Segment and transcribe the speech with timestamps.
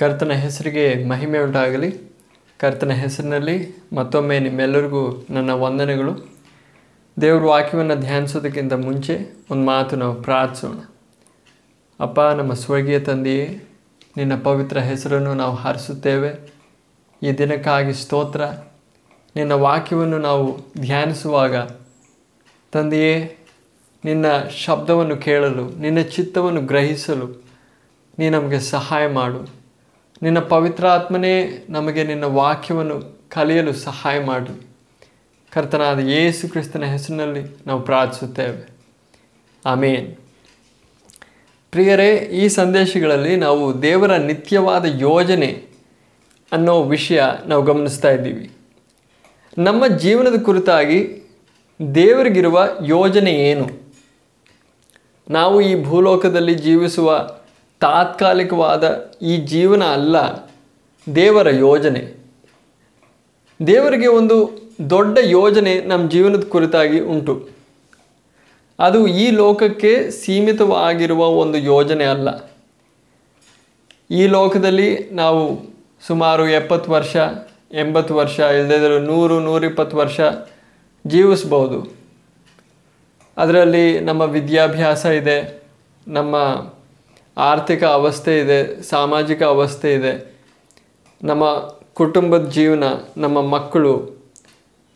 [0.00, 2.16] ಕರ್ತನ ಹೆಸರಿಗೆ ಮಹಿಮೆ ಉಂಟಾಗಲಿ.
[2.58, 6.28] ಕರ್ತನ ಹೆಸರಿನಲ್ಲಿ ಮತ್ತೊಮ್ಮೆ ನಿಮ್ಮೆಲ್ಲರಿಗೂ ನನ್ನ ವಂದನೆಗಳು.
[7.20, 10.76] ದೇವ್ರ ವಾಕ್ಯವನ್ನು ಧ್ಯಾನಿಸೋದಕ್ಕಿಂತ ಮುಂಚೆ ಒಂದು ಮಾತು ನಾವು ಪ್ರಾರ್ಥಿಸೋಣ.
[12.00, 13.62] ಅಪ್ಪ, ನಮ್ಮ ಸ್ವರ್ಗೀಯ ತಂದೆಯೇ,
[14.16, 16.52] ನಿನ್ನ ಪವಿತ್ರ ಹೆಸರನ್ನು ನಾವು ಹಾರಿಸುತ್ತೇವೆ.
[17.22, 18.44] ಈ ದಿನಕ್ಕಾಗಿ ಸ್ತೋತ್ರ.
[19.36, 21.56] ನಿನ್ನ ವಾಕ್ಯವನ್ನು ನಾವು ಧ್ಯಾನಿಸುವಾಗ,
[22.72, 23.38] ತಂದೆಯೇ,
[24.04, 24.26] ನಿನ್ನ
[24.64, 27.44] ಶಬ್ದವನ್ನು ಕೇಳಲು, ನಿನ್ನ ಚಿತ್ತವನ್ನು ಗ್ರಹಿಸಲು
[28.18, 29.59] ನೀ ನಮಗೆ ಸಹಾಯ ಮಾಡು.
[30.22, 34.62] ನಿನ್ನ ಪವಿತ್ರಾತ್ಮನೇ ನಮಗೆ ನಿನ್ನ ವಾಕ್ಯವನ್ನು ಕಲಿಯಲು ಸಹಾಯ ಮಾಡು.
[35.52, 38.70] ಕರ್ತನಾದ ಯೇಸು ಕ್ರಿಸ್ತನ ಹೆಸರಿನಲ್ಲಿ ನಾವು ಪ್ರಾರ್ಥಿಸುತ್ತೇವೆ.
[39.66, 40.16] ಆಮೇನ್.
[41.70, 45.62] ಪ್ರಿಯರೇ, ಈ ಸಂದೇಶಗಳಲ್ಲಿ ನಾವು ದೇವರ ನಿತ್ಯವಾದ ಯೋಜನೆ
[46.52, 48.50] ಅನ್ನೋ ವಿಷಯ ನಾವು ಗಮನಿಸ್ತಾ ಇದ್ದೀವಿ.
[49.58, 51.30] ನಮ್ಮ ಜೀವನದ ಕುರಿತಾಗಿ
[51.94, 53.68] ದೇವರಿಗಿರುವ ಯೋಜನೆ ಏನು?
[55.30, 57.39] ನಾವು ಈ ಭೂಲೋಕದಲ್ಲಿ ಜೀವಿಸುವ
[57.80, 58.84] ತಾತ್ಕಾಲಿಕವಾದ
[59.22, 60.16] ಈ ಜೀವನ ಅಲ್ಲ,
[61.06, 62.02] ದೇವರ ಯೋಜನೆ.
[63.66, 64.36] ದೇವರಿಗೆ ಒಂದು
[64.90, 67.34] ದೊಡ್ಡ ಯೋಜನೆ ನಮ್ಮ ಜೀವನದ ಕುರಿತಾಗಿ ಉಂಟು.
[68.78, 72.28] ಅದು ಈ ಲೋಕಕ್ಕೆ ಸೀಮಿತವಾಗಿರುವ ಒಂದು ಯೋಜನೆ ಅಲ್ಲ.
[74.10, 75.42] ಈ ಲೋಕದಲ್ಲಿ ನಾವು
[76.06, 77.16] ಸುಮಾರು ಎಪ್ಪತ್ತು ವರ್ಷ,
[77.72, 80.20] ಎಂಬತ್ತು ವರ್ಷ ಇಲ್ಲದಿದ್ದರೆ ನೂರು, ನೂರಿಪ್ಪತ್ತು ವರ್ಷ
[81.06, 81.78] ಜೀವಿಸ್ಬೋದು.
[83.36, 85.38] ಅದರಲ್ಲಿ ನಮ್ಮ ವಿದ್ಯಾಭ್ಯಾಸ ಇದೆ,
[86.08, 86.36] ನಮ್ಮ
[87.40, 90.12] ಆರ್ಥಿಕ ಅವಸ್ಥೆ ಇದೆ, ಸಾಮಾಜಿಕ ಅವಸ್ಥೆ ಇದೆ.
[91.24, 91.44] ನಮ್ಮ
[91.94, 92.84] ಕುಟುಂಬದ ಜೀವನ,
[93.16, 93.94] ನಮ್ಮ ಮಕ್ಕಳು,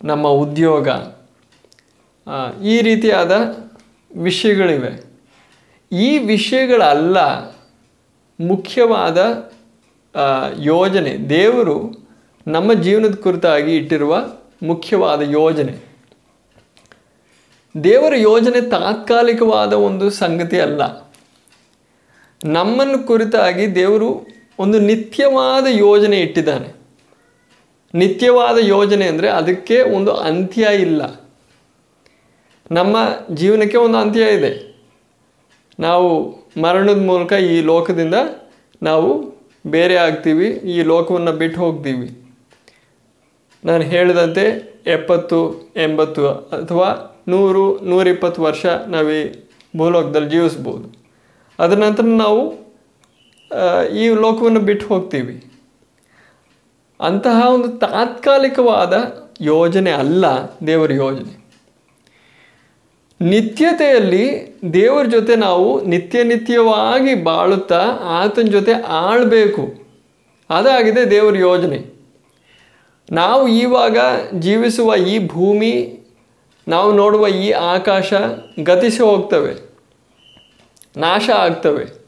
[0.05, 0.89] ನಮ್ಮ ಉದ್ಯೋಗ
[2.63, 3.33] ಈ ರೀತಿಯಾದ
[4.17, 4.93] ವಿಷಯಗಳಿವೆ.
[5.93, 7.19] ಈ ವಿಷಯಗಳಲ್ಲ
[8.41, 9.19] ಮುಖ್ಯವಾದ
[10.59, 11.13] ಯೋಜನೆ.
[11.29, 11.77] ದೇವರು
[12.47, 14.13] ನಮ್ಮ ಜೀವನದ ಕುರಿತಾಗಿ ಇಟ್ಟಿರುವ
[14.63, 15.75] ಮುಖ್ಯವಾದ ಯೋಜನೆ.
[17.85, 20.83] ದೇವರ ಯೋಜನೆ ತಾತ್ಕಾಲಿಕವಾದ ಒಂದು ಸಂಗತಿ ಅಲ್ಲ
[22.45, 24.27] ನಮ್ಮನ್ನು ಕುರಿತಾಗಿ ದೇವರು
[24.59, 26.75] ಒಂದು ನಿತ್ಯವಾದ ಯೋಜನೆ ಇಟ್ಟಿದ್ದಾನೆ.
[27.95, 31.03] ನಿತ್ಯವಾದ ಯೋಜನೆ ಅಂದರೆ ಅದಕ್ಕೆ ಒಂದು ಅಂತ್ಯ ಇಲ್ಲ.
[32.73, 32.97] ನಮ್ಮ
[33.35, 34.53] ಜೀವನಕ್ಕೆ ಒಂದು ಅಂತ್ಯ ಇದೆ.
[35.81, 36.11] ನಾವು
[36.63, 38.15] ಮರಣದ ಮೂಲಕ ಈ ಲೋಕದಿಂದ
[38.83, 39.11] ನಾವು
[39.67, 42.09] ಬೇರೆ ಆಗ್ತೀವಿ, ಈ ಲೋಕವನ್ನು ಬಿಟ್ಟು ಹೋಗ್ತೀವಿ.
[43.65, 44.45] ನಾನು ಹೇಳಿದಂತೆ
[44.87, 46.89] ಎಪ್ಪತ್ತು, ಎಂಬತ್ತು ಅಥವಾ
[47.29, 49.23] ನೂರು, ನೂರಿಪ್ಪತ್ತು ವರ್ಷ ನಾವು ಈ
[49.77, 51.04] ಭೂಲೋಕದಲ್ಲಿ ಜೀವಿಸ್ಬೋದು
[51.59, 52.65] ಅದರ ನಂತರ ನಾವು
[53.95, 55.45] ಈ ಲೋಕವನ್ನು ಬಿಟ್ಟು ಹೋಗ್ತೀವಿ.
[57.01, 58.95] ಅಂತಹ ಒಂದು ತಾತ್ಕಾಲಿಕವಾದ
[59.41, 60.27] ಯೋಜನೆ ಅಲ್ಲ
[60.67, 61.45] ದೇವರ ಯೋಜನೆ.
[63.21, 69.73] ನಿತ್ಯತೆಯಲ್ಲಿ ದೇವರ ಜೊತೆ ನಾವು ನಿತ್ಯ ನಿತ್ಯವಾಗಿ ಬಾಳುತ್ತಾ ಆತನ ಜೊತೆ ಆಳಬೇಕು.
[70.51, 71.95] ಅದಾಗಿದೆ ದೇವರ ಯೋಜನೆ.
[73.13, 73.99] ನಾವು ಇವಾಗ
[74.39, 75.73] ಜೀವಿಸುವ ಈ ಭೂಮಿ,
[76.69, 78.13] ನಾವು ನೋಡುವ ಈ ಆಕಾಶ
[78.63, 79.64] ಗತಿಸಿ ಹೋಗ್ತವೆ.
[80.97, 82.05] ನಾಶ ಆಗ್ತವೆ.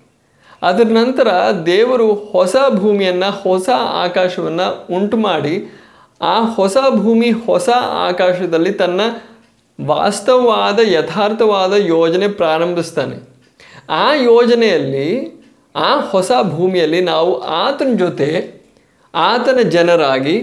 [0.62, 1.28] ಅದರ ನಂತರ
[1.66, 5.82] ದೇವರು ಹೊಸ ಭೂಮಿಯನ್ನು, ಹೊಸ ಆಕಾಶವನ್ನು ಉಂಟು ಮಾಡಿ
[6.22, 7.69] ಆ ಹೊಸ ಭೂಮಿ ಹೊಸ
[8.08, 9.00] ಆಕಾಶದಲ್ಲಿ ತನ್ನ
[9.86, 13.36] ವಾಸ್ತವವಾದ, ಯಥಾರ್ಥವಾದ ಯೋಜನೆ ಪ್ರಾರಂಭಿಸ್ತಾನೆ.
[13.91, 15.36] ಆ ಯೋಜನೆಯಲ್ಲಿ,
[15.76, 18.60] ಆ ಹೊಸ ಭೂಮಿಯಲ್ಲಿ ನಾವು ಆತನ ಜೊತೆ,
[19.14, 20.38] ಆತನ ಜನರಾಗಿ,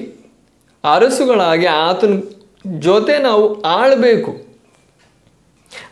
[0.96, 2.22] ಅರಸುಗಳಾಗಿ ಆತನ
[2.68, 4.53] ಜೊತೆ ನಾವು ಆಳಬೇಕು.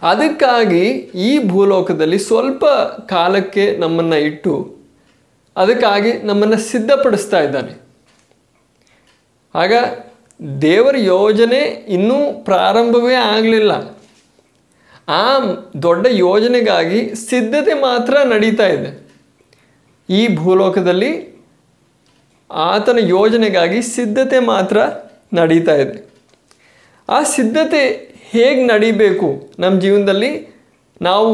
[0.02, 2.66] ಅದಕ್ಕಾಗಿ ಈ ಭೂಲೋಕದಲ್ಲಿ ಸ್ವಲ್ಪ
[3.10, 4.76] ಕಾಲಕ್ಕೆ ನಮ್ಮನ್ನು ಇಟ್ಟು
[5.56, 7.82] ಅದಕ್ಕಾಗಿ ನಮ್ಮನ್ನು ಸಿದ್ಧಪಡಿಸ್ತಾ ಇದ್ದಾನೆ.
[9.56, 9.74] ಆಗ
[10.62, 14.02] ದೇವರ ಯೋಜನೆ ಇನ್ನೂ ಪ್ರಾರಂಭವೇ ಆಗಲಿಲ್ಲ.
[15.08, 15.40] ಆ
[15.82, 19.12] ದೊಡ್ಡ ಯೋಜನೆಗಾಗಿ ಸಿದ್ಧತೆ ಮಾತ್ರ ನಡೀತಾ ಇದೆ.
[20.10, 21.32] ಈ ಭೂಲೋಕದಲ್ಲಿ
[22.52, 24.78] ಆತನ ಯೋಜನೆಗಾಗಿ ಸಿದ್ಧತೆ ಮಾತ್ರ
[25.34, 26.10] ನಡೀತಾ ಇದೆ.
[27.10, 29.28] ಆ ಸಿದ್ಧತೆ ಹೇಗೆ ನಡಿಬೇಕು
[29.60, 30.32] ನಮ್ಮ ಜೀವನದಲ್ಲಿ?
[31.02, 31.32] ನಾವು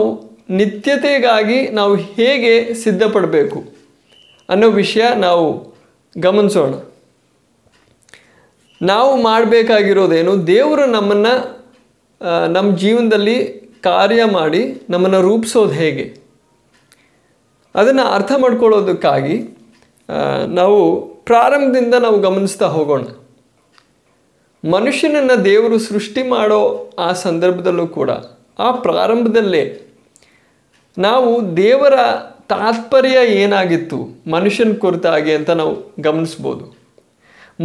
[0.49, 3.63] ನಿತ್ಯತೆಗಾಗಿ ನಾವು ಹೇಗೆ ಸಿದ್ಧಪಡಬೇಕು
[4.49, 5.47] ಅನ್ನೋ ವಿಷಯ ನಾವು
[6.17, 6.73] ಗಮನಿಸೋಣ.
[8.81, 10.47] ನಾವು ಮಾಡಬೇಕಾಗಿರೋದೇನು?
[10.47, 11.33] ದೇವರು ನಮ್ಮನ್ನು
[12.53, 13.37] ನಮ್ಮ ಜೀವನದಲ್ಲಿ
[13.83, 16.05] ಕಾರ್ಯ ಮಾಡಿ ನಮ್ಮನ್ನು ರೂಪಿಸೋದು ಹೇಗೆ?
[17.75, 19.35] ಅದನ್ನು ಅರ್ಥ ಮಾಡ್ಕೊಳ್ಳೋದಕ್ಕಾಗಿ
[20.47, 20.79] ನಾವು
[21.25, 23.03] ಪ್ರಾರಂಭದಿಂದ ನಾವು ಗಮನಿಸ್ತಾ ಹೋಗೋಣ.
[24.69, 28.09] ಮನುಷ್ಯನನ್ನು ದೇವರು ಸೃಷ್ಟಿ ಮಾಡೋ ಆ ಸಂದರ್ಭದಲ್ಲೂ ಕೂಡ,
[28.59, 29.81] ಆ ಪ್ರಾರಂಭದಲ್ಲೇ
[30.97, 31.93] ನಾವು ದೇವರ
[32.49, 36.77] ತಾತ್ಪರ್ಯ ಏನಾಗಿತ್ತು, ಮನುಷ್ಯನ ಕುರಿತಾಗಿ ಅಂತ ನಾವು ಗಮನಿಸ್ಬೋದು.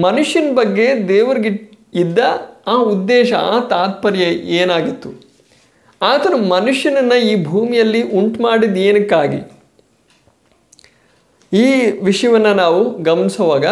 [0.01, 2.19] ಮನುಷ್ಯನ ಬಗ್ಗೆ ದೇವರಿಗೆ ಇದ್ದ
[2.67, 4.23] ಆ ಉದ್ದೇಶ, ಆ ತಾತ್ಪರ್ಯ
[4.57, 5.33] ಏನಾಗಿತ್ತು?
[6.03, 9.63] ಆತನು ಮನುಷ್ಯನನ್ನು ಈ ಭೂಮಿಯಲ್ಲಿ ಉಂಟು ಮಾಡಿದ ಏನಕ್ಕಾಗಿ?
[11.53, 13.67] ಈ ವಿಷಯವನ್ನು ನಾವು ಗಮನಿಸುವಾಗ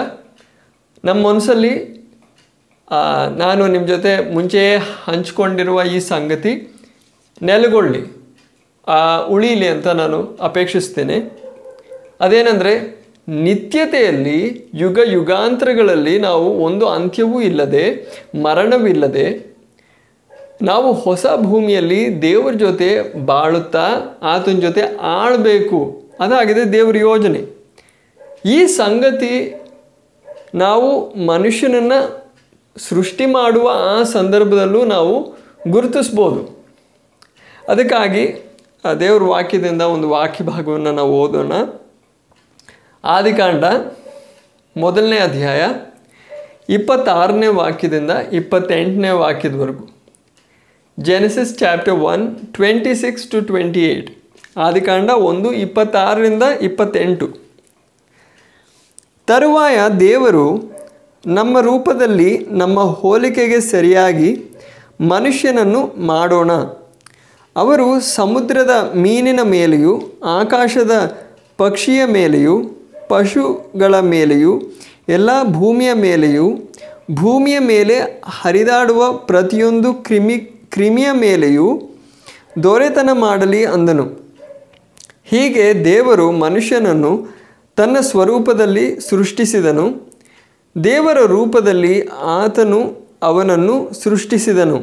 [1.05, 2.00] ನಮ್ಮ ಮನಸ್ಸಲ್ಲಿ
[3.37, 6.77] ನಾನು ನಿಮ್ಮ ಜೊತೆ ಮುಂಚೆಯೇ ಹಂಚಿಕೊಂಡಿರುವ ಈ ಸಂಗತಿ
[7.43, 8.21] ನೆಲೆಗೊಳ್ಳಿ.
[9.29, 11.43] ಉಳೀಲಿ ಅಂತ ನಾನು ಅಪೇಕ್ಷಿಸ್ತೇನೆ.
[12.21, 17.95] ಅದೇನೆಂದರೆ, ನಿತ್ಯತೆಯಲ್ಲಿ ಯುಗ ಯುಗಾಂತರಗಳಲ್ಲಿ ನಾವು ಒಂದು ಅಂತ್ಯವೂ ಇಲ್ಲದೆ,
[18.43, 19.57] ಮರಣವಿಲ್ಲದೆ,
[20.63, 23.89] ನಾವು ಹೊಸ ಭೂಮಿಯಲ್ಲಿ ದೇವರ ಜೊತೆ ಬಾಳುತ್ತಾ,
[24.23, 26.03] ಆತನ ಜೊತೆ ಆಳಬೇಕು.
[26.21, 27.45] ಅದಾಗಿದೆ ದೇವರ ಯೋಜನೆ.
[28.47, 29.63] ಈ ಸಂಗತಿ
[30.55, 32.20] ನಾವು ಮನುಷ್ಯನನ್ನು
[32.77, 35.15] ಸೃಷ್ಟಿ ಮಾಡುವ ಆ ಸಂದರ್ಭದಲ್ಲೂ ನಾವು
[35.71, 36.43] ಗುರುತಿಸ್ಬೋದು.
[37.69, 38.25] ಅದಕ್ಕಾಗಿ
[39.01, 41.53] ದೇವ್ರ ವಾಕ್ಯದಿಂದ ಒಂದು ವಾಕ್ಯ ಭಾಗವನ್ನು ನಾವು ಓದೋಣ.
[43.05, 43.65] ಆದಿಕಾಂಡ
[44.77, 45.63] ಮೊದಲನೇ ಅಧ್ಯಾಯ
[46.77, 49.85] ಇಪ್ಪತ್ತಾರನೇ ವಾಕ್ಯದಿಂದ ಇಪ್ಪತ್ತೆಂಟನೇ ವಾಕ್ಯದವರೆಗೂ.
[50.99, 52.25] Genesis chapter one
[52.57, 54.11] twenty six to twenty eight
[54.67, 57.27] ಆದಿಕಾಂಡ ಒಂದು, ಇಪ್ಪತ್ತಾರರಿಂದ ಇಪ್ಪತ್ತೆಂಟು.
[59.29, 60.47] ತರುವಾಯ ದೇವರು
[61.27, 64.45] ನಮ್ಮ ರೂಪದಲ್ಲಿ ನಮ್ಮ ಹೋಲಿಕೆಗೆ ಸರಿಯಾಗಿ
[65.01, 66.53] ಮನುಷ್ಯನನ್ನು ಮಾಡೋಣ.
[67.57, 71.19] ಅವರು ಸಮುದ್ರದ ಮೀನಿನ ಮೇಲೆಯೂ, ಆಕಾಶದ
[71.57, 72.63] ಪಕ್ಷಿಯ ಮೇಲೆಯೂ,
[73.09, 74.63] ಪಶುಗಳ ಮೇಲೆಯೂ,
[75.09, 76.53] ಎಲ್ಲ ಭೂಮಿಯ ಮೇಲೆಯೂ,
[77.15, 80.39] ಭೂಮಿಯ ಮೇಲೆ ಹರಿದಾಡುವ ಪ್ರತಿಯೊಂದು ಕ್ರಿಮಿ,
[80.71, 81.83] ಕ್ರಿಮಿಯ ಮೇಲೆಯೂ
[82.63, 84.05] ದೊರೆತನ ಮಾಡಲಿ ಅಂದನು.
[85.25, 87.27] ಹೀಗೆ ದೇವರು ಮನುಷ್ಯನನ್ನು
[87.77, 90.10] ತನ್ನ ಸ್ವರೂಪದಲ್ಲಿ ಸೃಷ್ಟಿಸಿದನು.
[90.85, 94.79] ದೇವರ ರೂಪದಲ್ಲಿ ಆತನು ಅವನನ್ನು ಸೃಷ್ಟಿಸಿದನು.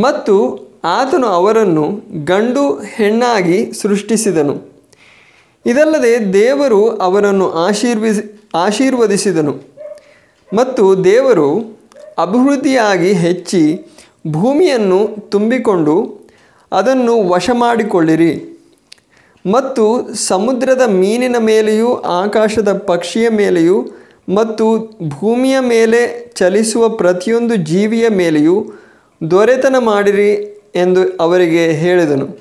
[0.00, 0.36] ಮತ್ತು
[0.84, 4.84] ಆತನು ಅವರನ್ನು ಗಂಡು ಹೆಣ್ಣಾಗಿ ಸೃಷ್ಟಿಸಿದನು.
[5.66, 9.52] ಇದಲ್ಲದೆ ದೇವರು ಅವರನ್ನು ಆಶೀರ್ವಿಸಿ, ಆಶೀರ್ವದಿಸಿದನು.
[10.54, 11.78] ಮತ್ತು ದೇವರು
[12.18, 13.86] ಅಭಿವೃದ್ಧಿಯಾಗಿ ಹೆಚ್ಚಿ
[14.26, 16.20] ಭೂಮಿಯನ್ನು ತುಂಬಿಕೊಂಡು
[16.72, 18.62] ಅದನ್ನು ವಶ ಮಾಡಿಕೊಳ್ಳಿರಿ
[19.52, 23.86] ಮತ್ತು ಸಮುದ್ರದ ಮೀನಿನ ಮೇಲೆಯೂ ಆಕಾಶದ ಪಕ್ಷಿಯ ಮೇಲೆಯೂ
[24.34, 28.72] ಮತ್ತು ಭೂಮಿಯ ಮೇಲೆ ಚಲಿಸುವ ಪ್ರತಿಯೊಂದು ಜೀವಿಯ ಮೇಲೆಯೂ
[29.30, 30.32] ದೊರೆತನ ಮಾಡಿರಿ
[30.74, 32.38] ಎಂದು ಅವರಿಗೆ ಹೇಳಿದನು.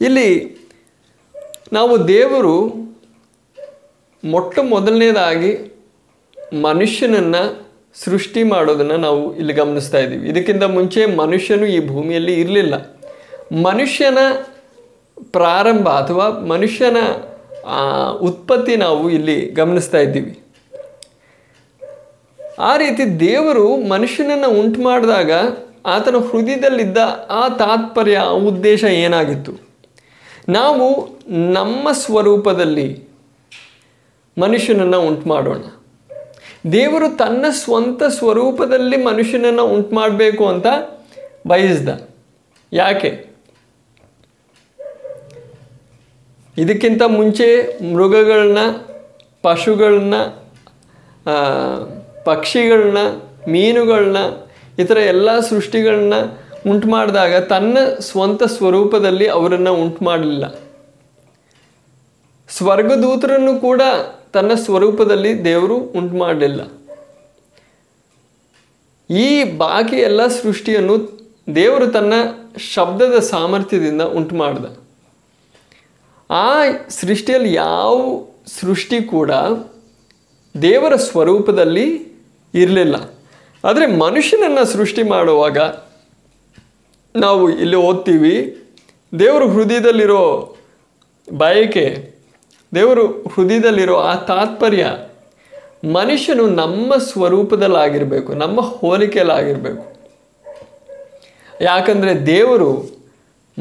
[0.00, 0.58] ಇಲ್ಲಿ
[1.72, 2.88] ನಾವು ದೇವರು
[4.24, 5.80] ಮೊಟ್ಟ ಮೊದಲನೇದಾಗಿ
[6.62, 7.68] ಮನುಷ್ಯನನ್ನು
[8.04, 10.28] ಸೃಷ್ಟಿ ಮಾಡೋದನ್ನು ನಾವು ಇಲ್ಲಿ ಗಮನಿಸ್ತಾ ಇದ್ದೀವಿ.
[10.28, 12.74] ಇದಕ್ಕಿಂತ ಮುಂಚೆ ಮನುಷ್ಯನು ಈ ಭೂಮಿಯಲ್ಲಿ ಇರಲಿಲ್ಲ.
[13.52, 14.18] ಮನುಷ್ಯನ
[15.32, 16.96] ಪ್ರಾರಂಭ ಅಥವಾ ಮನುಷ್ಯನ
[18.20, 20.42] ಉತ್ಪತ್ತಿ ನಾವು ಇಲ್ಲಿ ಗಮನಿಸ್ತಾ ಇದ್ದೀವಿ.
[22.58, 25.32] ಆ ರೀತಿ ದೇವರು ಮನುಷ್ಯನನ್ನು ಉಂಟು ಮಾಡಿದಾಗ
[25.86, 26.98] ಆತನ ಹೃದಯದಲ್ಲಿದ್ದ
[27.30, 29.52] ಆ ತಾತ್ಪರ್ಯ, ಆ ಉದ್ದೇಶ ಏನಾಗಿತ್ತು?
[30.48, 33.08] ನಾವು ನಮ್ಮ ಸ್ವರೂಪದಲ್ಲಿ
[34.38, 35.62] ಮನುಷ್ಯನನ್ನು ಉಂಟು ಮಾಡೋಣ.
[36.72, 40.66] ದೇವರು ತನ್ನ ಸ್ವಂತ ಸ್ವರೂಪದಲ್ಲಿ ಮನುಷ್ಯನನ್ನು ಉಂಟು ಮಾಡಬೇಕು ಅಂತ
[41.46, 41.88] ಬಯಸ್ದ.
[42.72, 43.27] ಯಾಕೆ?
[46.58, 47.46] ಇದಕ್ಕಿಂತ ಮುಂಚೆ
[47.94, 48.58] ಮೃಗಗಳನ್ನ,
[49.42, 50.14] ಪಶುಗಳನ್ನ
[52.24, 52.98] ಪಕ್ಷಿಗಳನ್ನ,
[53.48, 54.16] ಮೀನುಗಳನ್ನ
[54.78, 56.14] ಈ ಥರ ಎಲ್ಲ ಸೃಷ್ಟಿಗಳನ್ನ
[56.66, 60.44] ಉಂಟು ಮಾಡಿದಾಗ ತನ್ನ ಸ್ವಂತ ಸ್ವರೂಪದಲ್ಲಿ ಅವರನ್ನು ಉಂಟು ಮಾಡಲಿಲ್ಲ
[62.48, 63.82] ಸ್ವರ್ಗದೂತರನ್ನು ಕೂಡ
[64.32, 66.60] ತನ್ನ ಸ್ವರೂಪದಲ್ಲಿ ದೇವರು ಉಂಟು ಮಾಡಲಿಲ್ಲ
[69.10, 70.96] ಈ ಬಾಕಿ ಎಲ್ಲ ಸೃಷ್ಟಿಯನ್ನು
[71.54, 72.12] ದೇವರು ತನ್ನ
[72.74, 74.64] ಶಬ್ದದ ಸಾಮರ್ಥ್ಯದಿಂದ ಉಂಟು ಮಾಡಿದ
[76.30, 79.30] ಆ ಸೃಷ್ಟಿಯಲ್ಲಿ ಯಾವ ಸೃಷ್ಟಿ ಕೂಡ
[80.62, 81.90] ದೇವರ ಸ್ವರೂಪದಲ್ಲಿ
[82.54, 82.96] ಇರಲಿಲ್ಲ.
[83.64, 85.58] ಆದರೆ ಮನುಷ್ಯನನ್ನು ಸೃಷ್ಟಿ ಮಾಡುವಾಗ
[87.16, 88.62] ನಾವು ಇಲ್ಲಿ ಓದ್ತೀವಿ,
[89.18, 90.56] ದೇವರು ಹೃದಯದಲ್ಲಿರೋ
[91.32, 92.14] ಬಯಕೆ,
[92.74, 94.86] ದೇವರು ಹೃದಯದಲ್ಲಿರೋ ಆ ತಾತ್ಪರ್ಯ
[95.92, 99.84] ಮನುಷ್ಯನು ನಮ್ಮ ಸ್ವರೂಪದಲ್ಲಾಗಿರಬೇಕು, ನಮ್ಮ ಹೋಲಿಕೆಯಲ್ಲಾಗಿರಬೇಕು.
[101.60, 103.00] ಯಾಕಂದರೆ ದೇವರು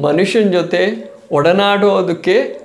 [0.01, 2.59] ಮನುಷ್ಯನ ಜೊತೆ ಒಡನಾಡೋದಕ್ಕೆ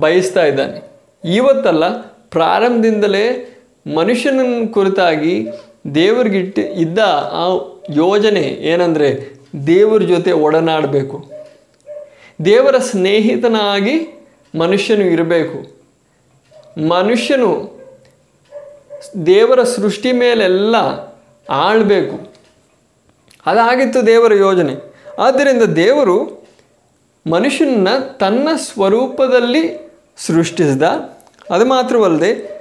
[0.00, 0.90] ಬಯಸ್ತಾ ಇದ್ದಾನೆ.
[1.34, 3.54] ಇವತ್ತಲ್ಲ ಪ್ರಾರಂಭದಿಂದಲೇ
[3.96, 5.48] ಮನುಷ್ಯನ ಕುರಿತಾಗಿ
[5.94, 6.98] ದೇವ್ರಿಗಿಟ್ಟು ಇದ್ದ
[7.32, 7.46] ಆ
[7.90, 11.30] ಯೋಜನೆ ಏನಂದರೆ ದೇವರ ಜೊತೆ ಒಡನಾಡಬೇಕು.
[12.44, 14.26] ದೇವರ ಸ್ನೇಹಿತನಾಗಿ
[14.58, 15.80] ಮನುಷ್ಯನು ಇರಬೇಕು.
[16.88, 17.78] ಮನುಷ್ಯನು
[19.26, 20.76] ದೇವರ ಸೃಷ್ಟಿ ಮೇಲೆಲ್ಲ
[21.50, 22.28] ಆಳಬೇಕು.
[23.46, 24.74] ಅದಾಗಿತ್ತು ದೇವರ ಯೋಜನೆ.
[25.18, 26.37] ಆದ್ದರಿಂದ ದೇವರು
[27.30, 30.82] ಮನುಷ್ಯನನ್ನ ತನ್ನ ಸ್ವರೂಪದಲ್ಲಿ ಸೃಷ್ಟಿಸಿದ.
[31.50, 32.58] ಅದು ಮಾತ್ರವಲ್ಲದೆ,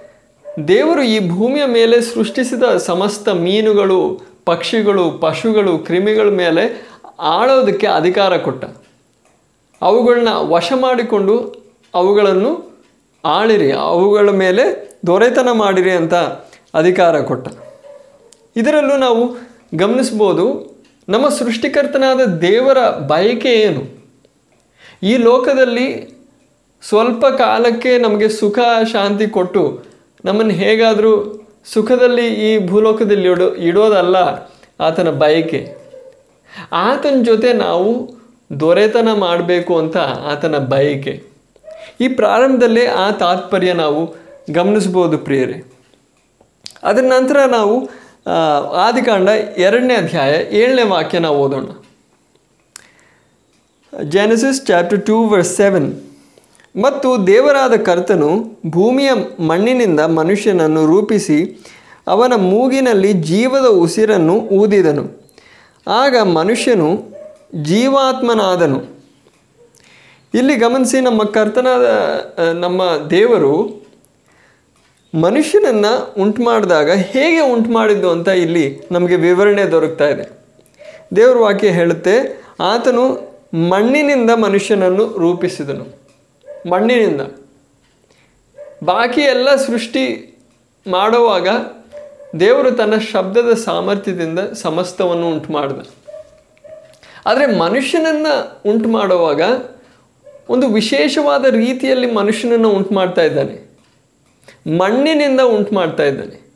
[0.67, 6.87] ದೇವರು ಈ ಭೂಮಿಯ ಮೇಲೆ ಸೃಷ್ಟಿಸಿದ ಸಮಸ್ತ ಮೀನುಗಳು, ಪಕ್ಷಿಗಳು, ಪಶುಗಳು, ಕ್ರಿಮಿಗಳ ಮೇಲೆ
[7.19, 8.65] ಆಳೋದಕ್ಕೆ ಅಧಿಕಾರ ಕೊಟ್ಟ.
[9.81, 11.63] ಅವುಗಳನ್ನ ವಶ ಮಾಡಿಕೊಂಡು
[11.95, 12.77] ಅವುಗಳನ್ನು
[13.25, 16.13] ಆಳಿರಿ, ಅವುಗಳ ಮೇಲೆ ದೊರೆತನ ಮಾಡಿರಿ ಅಂತ
[16.73, 17.47] ಅಧಿಕಾರ ಕೊಟ್ಟ.
[18.55, 19.37] ಇದರಲ್ಲೂ ನಾವು
[19.75, 20.77] ಗಮನಿಸ್ಬೋದು
[21.09, 23.96] ನಮ್ಮ ಸೃಷ್ಟಿಕರ್ತನಾದ ದೇವರ ಬಯಕೆ ಏನು?
[25.03, 26.17] ಈ ಲೋಕದಲ್ಲಿ
[26.81, 28.59] ಸ್ವಲ್ಪ ಕಾಲಕ್ಕೆ ನಮಗೆ ಸುಖ,
[28.91, 29.83] ಶಾಂತಿ ಕೊಟ್ಟು
[30.25, 34.15] ನಮ್ಮನ್ನು ಹೇಗಾದರೂ ಸುಖದಲ್ಲಿ ಈ ಭೂಲೋಕದಲ್ಲಿ ಇಡೋ, ಇಡೋದಲ್ಲ
[34.79, 35.75] ಆತನ ಬಯಕೆ.
[36.71, 38.09] ಆತನ ಜೊತೆ ನಾವು
[38.59, 41.23] ದೊರೆತನ ಮಾಡಬೇಕು ಅಂತ ಆತನ ಬಯಕೆ.
[42.01, 44.15] ಈ ಪ್ರಾರಂಭದಲ್ಲೇ ಆ ತಾತ್ಪರ್ಯ ನಾವು
[44.53, 45.63] ಗಮನಿಸ್ಬೋದು ಪ್ರಿಯರೇ.
[46.83, 47.89] ಅದರ ನಂತರ ನಾವು
[48.71, 51.76] ಆದಿಕಾಂಡ ಎರಡನೇ ಅಧ್ಯಾಯ ಏಳನೇ ವಾಕ್ಯ ನಾವು ಓದೋಣ.
[54.03, 55.93] Genesis chapter two verse seven
[56.83, 61.65] ಮತ್ತು ದೇವರಾದ ಕರ್ತನು ಭೂಮಿಯ ಮಣ್ಣಿನಿಂದ ಮನುಷ್ಯನನ್ನು ರೂಪಿಸಿ
[62.07, 65.33] ಅವನ ಮೂಗಿನಲ್ಲಿ ಜೀವದ ಉಸಿರನ್ನು ಊದಿದನು.
[65.87, 66.89] ಆಗ ಮನುಷ್ಯನು
[67.63, 68.97] ಜೀವಾತ್ಮನಾದನು.
[70.33, 71.85] ಇಲ್ಲಿ ಗಮನಿಸಿ ನಮ್ಮ ಕರ್ತನಾದ
[72.53, 73.53] ನಮ್ಮ ದೇವರು
[75.15, 80.29] ಮನುಷ್ಯನನ್ನು ಉಂಟು ಮಾಡಿದಾಗ ಹೇಗೆ ಉಂಟು ಮಾಡಿದ್ದು ಅಂತ ಇಲ್ಲಿ ನಮಗೆ ವಿವರಣೆ ದೊರಕ್ತಾ ಇದೆ.
[81.15, 85.85] ದೇವ್ರ ವಾಕ್ಯ ಹೇಳುತ್ತೆ, ಆತನು ಮಣ್ಣಿನಿಂದ ಮನುಷ್ಯನನ್ನು ರೂಪಿಸಿದನು.
[86.69, 87.21] ಮಣ್ಣಿನಿಂದ.
[88.83, 90.37] ಬಾಕಿ ಎಲ್ಲ ಸೃಷ್ಟಿ
[90.89, 91.47] ಮಾಡುವಾಗ
[92.39, 95.87] ದೇವರು ತನ್ನ ಶಬ್ದದ ಸಾಮರ್ಥ್ಯದಿಂದ ಸಮಸ್ತವನ್ನು ಉಂಟು ಮಾಡಿದ
[97.25, 99.41] ಆದರೆ ಮನುಷ್ಯನನ್ನು ಉಂಟು ಮಾಡುವಾಗ
[100.49, 103.79] ಒಂದು ವಿಶೇಷವಾದ ರೀತಿಯಲ್ಲಿ ಮನುಷ್ಯನನ್ನು ಉಂಟು ಮಾಡ್ತಾ ಇದ್ದಾನೆ.
[104.77, 106.53] ಮಣ್ಣಿನಿಂದ ಉಂಟು ಮಾಡ್ತಾ ಇದ್ದಾನೆ.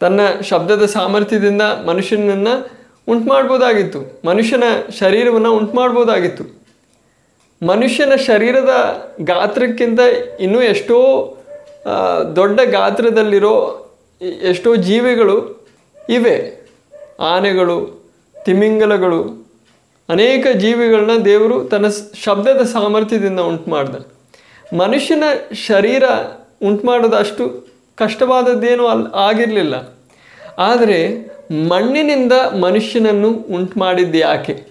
[0.00, 4.64] ತನ್ನ ಶಬ್ದದ ಸಾಮರ್ಥ್ಯದಿಂದ ಮನುಷ್ಯನನ್ನು ಉಂಟು ಮಾಡ್ಬೋದಾಗಿತ್ತು ಮನುಷ್ಯನ
[4.98, 6.60] ಶರೀರವನ್ನು ಉಂಟು ಮಾಡ್ಬೋದಾಗಿತ್ತು
[7.66, 8.70] ಮನುಷ್ಯನ ಶರೀರದ
[9.20, 10.00] ಗಾತ್ರಕ್ಕಿಂತ
[10.40, 10.98] ಇನ್ನೂ ಎಷ್ಟೋ
[12.36, 13.86] ದೊಡ್ಡ ಗಾತ್ರದಲ್ಲಿರೋ
[14.22, 15.68] ಎಷ್ಟೋ ಜೀವಿಗಳು
[16.08, 16.60] ಇವೆ.
[17.20, 18.04] ಆನೆಗಳು,
[18.44, 19.50] ತಿಮಿಂಗಲಗಳು,
[20.08, 23.94] ಅನೇಕ ಜೀವಿಗಳನ್ನ ದೇವರು ತನ್ನ ಶಬ್ದದ ಸಾಮರ್ಥ್ಯದಿಂದ ಉಂಟು ಮಾಡ್ದ
[24.76, 26.02] ಮನುಷ್ಯನ ಶರೀರ
[26.62, 27.66] ಉಂಟು ಮಾಡೋದಷ್ಟು
[27.96, 29.94] ಕಷ್ಟವಾದದ್ದೇನೂ ಅಲ್ಲಿ ಆಗಿರಲಿಲ್ಲ.
[30.58, 34.66] ಆದರೆ ಮಣ್ಣಿನಿಂದ ಮನುಷ್ಯನನ್ನು ಉಂಟು ಮಾಡಿದ್ದು ಯಾಕೆ?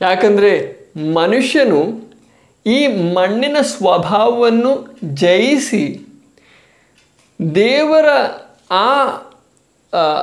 [0.00, 0.80] ಯಾಕಂದರೆ
[1.12, 2.10] ಮನುಷ್ಯನು
[2.66, 6.06] ಈ ಮಣ್ಣಿನ ಸ್ವಭಾವವನ್ನು ಜಯಿಸಿ
[7.54, 8.08] ದೇವರ
[8.70, 9.06] ಆ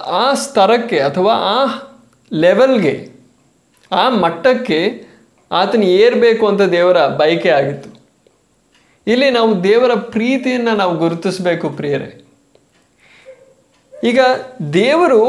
[0.09, 1.65] ಆ, ಸ್ತರಕ್ಕೆ ಅಥವಾ ಆ
[2.33, 3.09] ಲೆವೆಲ್ಗೆ
[3.91, 5.07] ಆ ಮಟ್ಟಕ್ಕೆ
[5.51, 7.89] ಆತನ ಏರಬೇಕು ಅಂತ ದೇವರ ಬಯಕೆ ಆಗಿತ್ತು.
[9.07, 12.26] ಇಲ್ಲಿ ನಾವು ದೇವರ ಪ್ರೀತಿಯನ್ನು ನಾವು ಗುರುತಿಸಬೇಕು ಪ್ರಿಯರೇ.
[14.03, 14.19] ಈಗ
[14.73, 15.23] ದೇವರು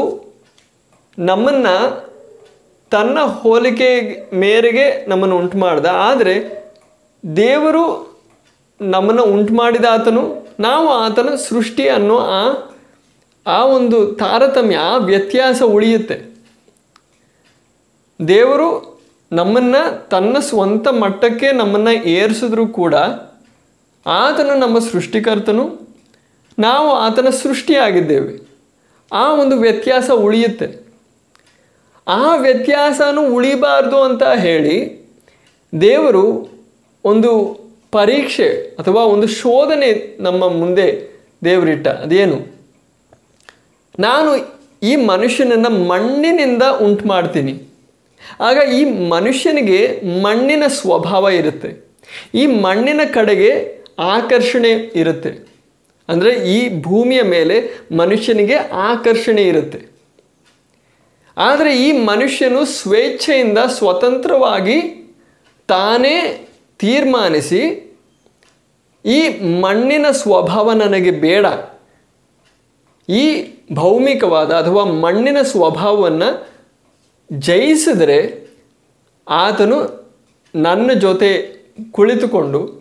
[1.19, 2.09] ನಮ್ಮನ್ನು
[2.91, 6.59] ತನ್ನ ಹೋಲಿಕೆ ಮೇರೆಗೆ ನಮ್ಮನ್ನು ಉಂಟು ಮಾಡ್ದ ಆದರೆ
[7.35, 8.09] ದೇವರು
[8.81, 12.53] ನಮ್ಮನ್ನು ಉಂಟು ಮಾಡಿದ ಆತನು, ನಾವು ಆತನ ಸೃಷ್ಟಿ ಅನ್ನೋ ಆ
[13.47, 16.21] ಆ ಒಂದು ತಾರತಮ್ಯ, ಆ ವ್ಯತ್ಯಾಸ ಉಳಿಯುತ್ತೆ.
[18.27, 18.99] ದೇವರು
[19.31, 22.95] ನಮ್ಮನ್ನು ತನ್ನ ಸ್ವಂತ ಮಟ್ಟಕ್ಕೆ ನಮ್ಮನ್ನು ಏರಿಸಿದ್ರೂ ಕೂಡ
[24.05, 25.89] ಆತನು ನಮ್ಮ ಸೃಷ್ಟಿಕರ್ತನು,
[26.59, 28.48] ನಾವು ಆತನ ಸೃಷ್ಟಿಯಾಗಿದ್ದೇವೆ.
[29.11, 30.89] ಆ ಒಂದು ವ್ಯತ್ಯಾಸ ಉಳಿಯುತ್ತೆ.
[32.07, 34.99] ಆ ವ್ಯತ್ಯಾಸನೂ ಉಳಿಬಾರ್ದು ಅಂತ ಹೇಳಿ
[35.81, 36.49] ದೇವರು
[37.05, 37.59] ಒಂದು
[37.91, 41.87] ಪರೀಕ್ಷೆ ಅಥವಾ ಒಂದು ಶೋಧನೆ ನಮ್ಮ ಮುಂದೆ ದೇವರಿಟ್ಟ.
[41.87, 42.59] ಅದೇನು?
[43.99, 47.63] ನಾನು ಈ ಮನುಷ್ಯನನ್ನು ಮಣ್ಣಿನಿಂದ ಉಂಟು ಮಾಡ್ತೀನಿ.
[48.39, 51.89] ಆಗ ಈ ಮನುಷ್ಯನಿಗೆ ಮಣ್ಣಿನ ಸ್ವಭಾವ ಇರುತ್ತೆ.
[52.35, 55.48] ಈ ಮಣ್ಣಿನ ಕಡೆಗೆ ಆಕರ್ಷಣೆ ಇರುತ್ತೆ.
[56.09, 57.55] ಅಂದರೆ ಈ ಭೂಮಿಯ ಮೇಲೆ
[57.97, 59.79] ಮನುಷ್ಯನಿಗೆ ಆಕರ್ಷಣೆ ಇರುತ್ತೆ.
[61.37, 64.79] ಆದರೆ ಈ ಮನುಷ್ಯನು ಸ್ವೇಚ್ಛೆಯಿಂದ ಸ್ವತಂತ್ರವಾಗಿ
[65.67, 66.47] ತಾನೇ
[66.79, 67.61] ತೀರ್ಮಾನಿಸಿ
[69.05, 69.19] ಈ
[69.61, 71.45] ಮಣ್ಣಿನ ಸ್ವಭಾವ ನನಗೆ ಬೇಡ.
[73.09, 76.49] ಈ ಭೌಮಿಕವಾದ ಅಥವಾ ಮಣ್ಣಿನ ಸ್ವಭಾವವನ್ನು
[77.31, 78.19] ಜಯಿಸಿದರೆ
[79.27, 79.77] ಆತನು
[80.55, 81.31] ನನ್ನ ಜೊತೆ
[81.91, 82.78] ಕುಳಿತುಕೊಂಡು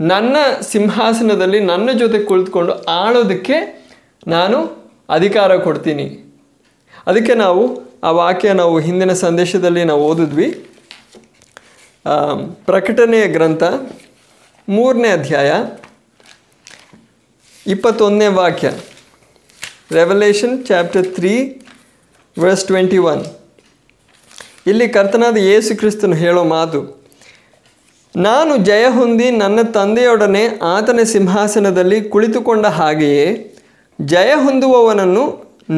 [0.00, 3.56] ನನ್ನ ಸಿಂಹಾಸನದಲ್ಲಿ ನನ್ನ ಜೊತೆ ಕುಳಿತುಕೊಂಡು ಆಳೋದಕ್ಕೆ
[4.26, 4.58] ನಾನು
[5.08, 6.04] ಅಧಿಕಾರ ಕೊಡ್ತೀನಿ.
[7.06, 7.62] ಅದಕ್ಕೆ ನಾವು
[8.04, 10.48] ಆ ವಾಕ್ಯ ನಾವು ಹಿಂದಿನ ಸಂದೇಶದಲ್ಲಿ ನಾವು ಓದಿದ್ವಿ.
[12.64, 13.62] ಪ್ರಕಟಣೆಯ ಗ್ರಂಥ
[14.68, 15.50] ಮೂರನೇ ಅಧ್ಯಾಯ
[17.66, 18.70] ಇಪ್ಪತ್ತೊಂದನೇ ವಾಕ್ಯ.
[19.92, 21.62] Revelation chapter three
[22.38, 23.24] verse twenty one
[24.66, 26.97] ಇಲ್ಲಿ ಕರ್ತನಾದ ಯೇಸು ಕ್ರಿಸ್ತನು ಹೇಳೋ ಮಾತು
[28.26, 33.26] ನಾನು ಜಯ ಹೊಂದಿ ನನ್ನ ತಂದೆಯೊಡನೆ ಆತನ ಸಿಂಹಾಸನದಲ್ಲಿ ಕುಳಿತುಕೊಂಡ ಹಾಗೆಯೇ
[33.98, 35.24] ಜಯ ಹೊಂದುವವನನ್ನು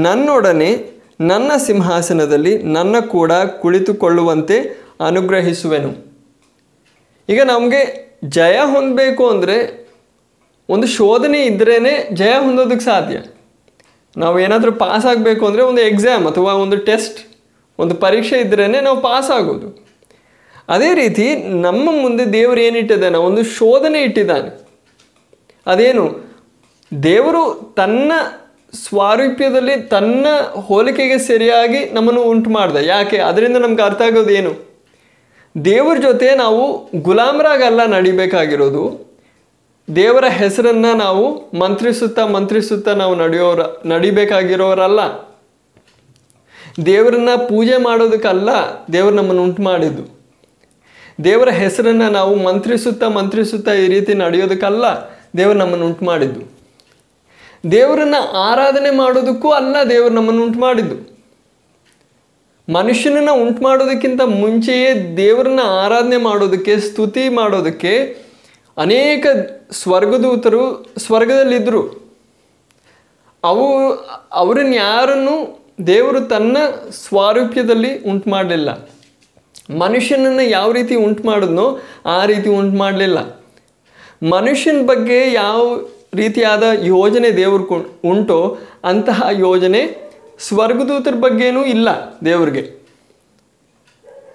[0.04, 0.70] ನನ್ನೊಡನೆ
[1.20, 4.56] ನನ್ನ ಸಿಂಹಾಸನದಲ್ಲಿ ನನ್ನ ಕೂಡ ಕುಳಿತುಕೊಳ್ಳುವಂತೆ
[5.08, 5.90] ಅನುಗ್ರಹಿಸುವೆನು.
[7.28, 7.82] ಈಗ ನಮಗೆ
[8.28, 9.58] ಜಯ ಹೊಂದಬೇಕು ಅಂದರೆ
[10.68, 11.76] ಒಂದು ಶೋಧನೆ ಇದ್ರೇ
[12.12, 13.18] ಜಯ ಹೊಂದೋದಕ್ಕೆ ಸಾಧ್ಯ.
[14.16, 17.20] ನಾವು ಏನಾದರೂ ಪಾಸ್ ಆಗಬೇಕು ಅಂದರೆ ಒಂದು ಎಕ್ಸಾಮ್ ಅಥವಾ ಒಂದು ಟೆಸ್ಟ್
[17.78, 19.68] ಒಂದು ಪರೀಕ್ಷೆ ಇದ್ರೇ ನಾವು ಪಾಸ್ ಆಗೋದು.
[20.70, 24.68] ಅದೇ ರೀತಿ ನಮ್ಮ ಮುಂದೆ ದೇವರು ಏನಿಟ್ಟಿದ್ದಾನೆ ಒಂದು ಶೋಧನೆ ಇಟ್ಟಿದ್ದಾನೆ.
[25.66, 26.30] ಅದೇನು?
[27.02, 28.12] ದೇವರು ತನ್ನ
[28.84, 32.76] ಸ್ವಾರೂಪ್ಯದಲ್ಲಿ ತನ್ನ ಹೋಲಿಕೆಗೆ ಸರಿಯಾಗಿ ನಮ್ಮನ್ನು ಉಂಟು ಮಾಡ್ದ.
[32.76, 33.18] ಯಾಕೆ?
[33.18, 34.70] ಅದರಿಂದ ನಮ್ಗೆ ಅರ್ಥ ಆಗೋದು ಏನು?
[35.64, 39.10] ದೇವರ ಜೊತೆ ನಾವು ಗುಲಾಮರಾಗಲ್ಲ ನಡಿಬೇಕಾಗಿರೋದು.
[39.96, 45.00] ದೇವರ ಹೆಸರನ್ನು ನಾವು ಮಂತ್ರಿಸುತ್ತಾ ಮಂತ್ರಿಸುತ್ತಾ ನಾವು ನಡೆಯೋರ, ನಡಿಬೇಕಾಗಿರೋರಲ್ಲ.
[46.86, 48.48] ದೇವರನ್ನ ಪೂಜೆ ಮಾಡೋದಕ್ಕಲ್ಲ
[48.92, 50.19] ದೇವರು ನಮ್ಮನ್ನು ಉಂಟು ಮಾಡಿದ್ದು.
[51.24, 54.84] ದೇವರ ಹೆಸರನ್ನು ನಾವು ಮಂತ್ರಿಸುತ್ತಾ ಮಂತ್ರಿಸುತ್ತಾ ಈ ರೀತಿ ನಡೆಯೋದಕ್ಕಲ್ಲ
[55.36, 56.40] ದೇವರು ನಮ್ಮನ್ನು ಉಂಟು ಮಾಡಿದ್ದು
[57.72, 61.10] ದೇವರನ್ನು ಆರಾಧನೆ ಮಾಡೋದಕ್ಕೂ ಅಲ್ಲ ದೇವರು ನಮ್ಮನ್ನು ಉಂಟು ಮಾಡಿದ್ದು
[62.72, 68.16] ಮನುಷ್ಯನನ್ನು ಉಂಟು ಮಾಡೋದಕ್ಕಿಂತ ಮುಂಚೆಯೇ ದೇವರನ್ನ ಆರಾಧನೆ ಮಾಡೋದಕ್ಕೆ, ಸ್ತುತಿ ಮಾಡೋದಕ್ಕೆ
[68.76, 69.26] ಅನೇಕ
[69.70, 71.82] ಸ್ವರ್ಗದೂತರು ಸ್ವರ್ಗದಲ್ಲಿದ್ದರು.
[73.44, 73.94] ಅವು,
[74.32, 76.56] ಅವರನ್ನು ಯಾರನ್ನು ದೇವರು ತನ್ನ
[76.90, 78.70] ಸ್ವಾರೂಪ್ಯದಲ್ಲಿ ಉಂಟು ಮಾಡಲಿಲ್ಲ
[79.78, 83.40] ಮನುಷ್ಯನನ್ನು ಯಾವ ರೀತಿ ಉಂಟು ಮಾಡಿದ್ನೋ ಆ ರೀತಿ ಉಂಟು ಮಾಡಲಿಲ್ಲ.
[84.32, 85.80] ಮನುಷ್ಯನ ಬಗ್ಗೆ ಯಾವ
[86.14, 87.74] ರೀತಿಯಾದ ಯೋಜನೆ ದೇವ್ರ
[88.04, 91.88] ಉಂಟೋ ಅಂತಹ ಯೋಜನೆ ಸ್ವರ್ಗದೂತರ ಬಗ್ಗೆನೂ ಇಲ್ಲ
[92.24, 92.80] ದೇವ್ರಿಗೆ.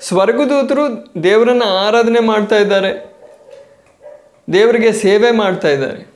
[0.01, 3.15] ಸ್ವರ್ಗದೂತರು ದೇವರನ್ನು ಆರಾಧನೆ ಮಾಡ್ತಾ ಇದ್ದಾರೆ.
[4.53, 6.07] ದೇವರಿಗೆ ಸೇವೆ ಮಾಡ್ತಾ ಇದ್ದಾರೆ.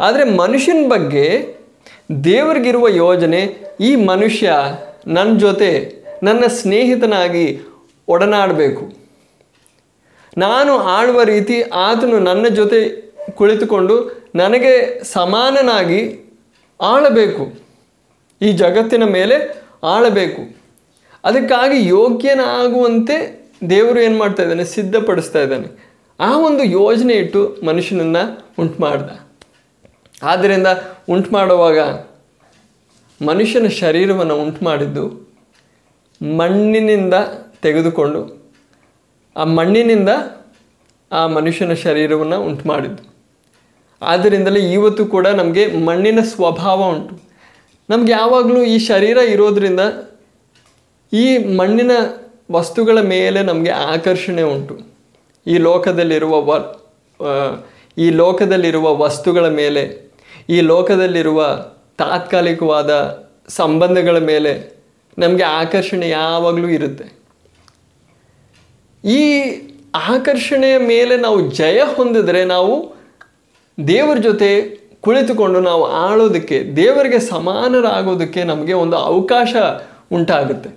[0.00, 1.56] ಆದರೆ ಮನುಷ್ಯನ ಬಗ್ಗೆ
[2.24, 4.52] ದೇವರಿಗಿರುವ ಯೋಜನೆ ಈ ಮನುಷ್ಯ
[5.06, 7.60] ನನ್ನ ಜೊತೆ, ನನ್ನ ಸ್ನೇಹಿತನಾಗಿ
[8.08, 8.92] ಒಡನಾಡಬೇಕು.
[10.38, 16.32] ನಾನು ಆಳುವ ರೀತಿ ಆತನು ನನ್ನ ಜೊತೆ ಕುಳಿತುಕೊಂಡು ನನಗೆ ಸಮಾನನಾಗಿ
[16.80, 17.52] ಆಳಬೇಕು.
[18.42, 20.56] ಈ ಜಗತ್ತಿನ ಮೇಲೆ ಆಳಬೇಕು.
[21.24, 23.38] ಅದಕ್ಕಾಗಿ ಯೋಗ್ಯನಾಗುವಂತೆ
[23.70, 24.64] ದೇವರು ಏನು ಮಾಡ್ತಾ ಇದ್ದಾನೆ?
[24.64, 25.88] ಸಿದ್ಧಪಡಿಸ್ತಾ ಇದ್ದಾನೆ.
[26.20, 29.10] ಆ ಒಂದು ಯೋಜನೆ ಇಟ್ಟು ಮನುಷ್ಯನನ್ನು ಉಂಟು ಮಾಡ್ದ
[30.22, 30.66] ಆದ್ದರಿಂದ
[31.08, 31.78] ಉಂಟು ಮಾಡುವಾಗ
[33.26, 35.28] ಮನುಷ್ಯನ ಶರೀರವನ್ನು ಉಂಟು ಮಾಡಿದ್ದು
[36.22, 37.14] ಮಣ್ಣಿನಿಂದ
[37.62, 38.52] ತೆಗೆದುಕೊಂಡು
[39.36, 40.08] ಆ ಮಣ್ಣಿನಿಂದ
[41.12, 43.02] ಆ ಮನುಷ್ಯನ ಶರೀರವನ್ನು ಉಂಟು ಮಾಡಿದ್ದು.
[44.02, 47.20] ಆದ್ದರಿಂದಲೇ ಇವತ್ತು ಕೂಡ ನಮಗೆ ಮಣ್ಣಿನ ಸ್ವಭಾವ ಉಂಟು.
[47.90, 49.80] ನಮ್ಗೆ ಯಾವಾಗಲೂ ಈ ಶರೀರ ಇರೋದರಿಂದ
[51.12, 51.90] ಈ ಮಣ್ಣಿನ
[52.52, 54.78] ವಸ್ತುಗಳ ಮೇಲೆ ನಮಗೆ ಆಕರ್ಷಣೆ ಉಂಟು.
[55.46, 56.76] ಈ ಲೋಕದಲ್ಲಿರುವ ವ
[57.98, 60.10] ಈ ಲೋಕದಲ್ಲಿರುವ ವಸ್ತುಗಳ ಮೇಲೆ,
[60.48, 61.64] ಈ ಲೋಕದಲ್ಲಿರುವ
[61.98, 64.76] ತಾತ್ಕಾಲಿಕವಾದ ಸಂಬಂಧಗಳ ಮೇಲೆ
[65.18, 67.17] ನಮಗೆ ಆಕರ್ಷಣೆ ಯಾವಾಗಲೂ ಇರುತ್ತೆ.
[69.04, 69.22] ಈ
[69.94, 72.74] ಆಕರ್ಷಣೆಯ ಮೇಲೆ ನಾವು ಜಯ ಹೊಂದಿದರೆ ನಾವು
[73.86, 74.50] ದೇವರ ಜೊತೆ
[75.00, 79.56] ಕುಳಿತುಕೊಂಡು ನಾವು ಆಳೋದಕ್ಕೆ, ದೇವರಿಗೆ ಸಮಾನರಾಗೋದಕ್ಕೆ ನಮಗೆ ಒಂದು ಅವಕಾಶ
[80.12, 80.70] ಉಂಟಾಗುತ್ತೆ.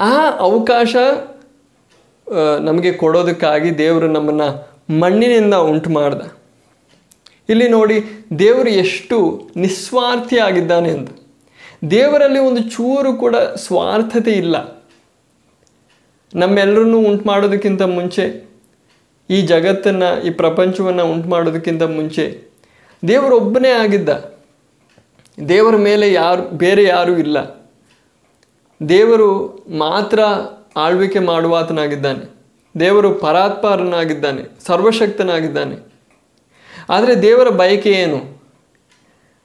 [0.00, 0.96] ಆ ಅವಕಾಶ
[2.60, 4.48] ನಮಗೆ ಕೊಡೋದಕ್ಕಾಗಿ ದೇವರು ನಮ್ಮನ್ನು
[5.00, 6.22] ಮಣ್ಣಿನಿಂದ ಉಂಟು ಮಾಡ್ದ
[7.48, 8.04] ಇಲ್ಲಿ ನೋಡಿ,
[8.38, 9.16] ದೇವರು ಎಷ್ಟು
[9.56, 11.08] ನಿಸ್ವಾರ್ಥಿಯಾಗಿದ್ದಾನೆ ಅಂತ.
[11.90, 14.56] ದೇವರಲ್ಲಿ ಒಂದು ಚೂರು ಕೂಡ ಸ್ವಾರ್ಥತೆ ಇಲ್ಲ.
[16.34, 18.44] ನಮ್ಮೆಲ್ಲರನ್ನೂ ಉಂಟು ಮಾಡೋದಕ್ಕಿಂತ ಮುಂಚೆ,
[19.30, 22.42] ಈ ಜಗತ್ತನ್ನು, ಈ ಪ್ರಪಂಚವನ್ನು ಉಂಟು ಮಾಡೋದಕ್ಕಿಂತ ಮುಂಚೆ
[23.08, 24.08] ದೇವರೊಬ್ಬನೇ ಆಗಿದ್ದ.
[25.48, 27.64] ದೇವರ ಮೇಲೆ ಯಾರು, ಬೇರೆ ಯಾರೂ ಇಲ್ಲ.
[28.88, 30.20] ದೇವರು ಮಾತ್ರ
[30.76, 32.34] ಆಳ್ವಿಕೆ ಮಾಡುವಾತನಾಗಿದ್ದಾನೆ.
[32.80, 35.76] ದೇವರು ಪರಾತ್ಪರನಾಗಿದ್ದಾನೆ, ಸರ್ವಶಕ್ತನಾಗಿದ್ದಾನೆ.
[36.90, 38.42] ಆದರೆ ದೇವರ ಬಯಕೆ ಏನು?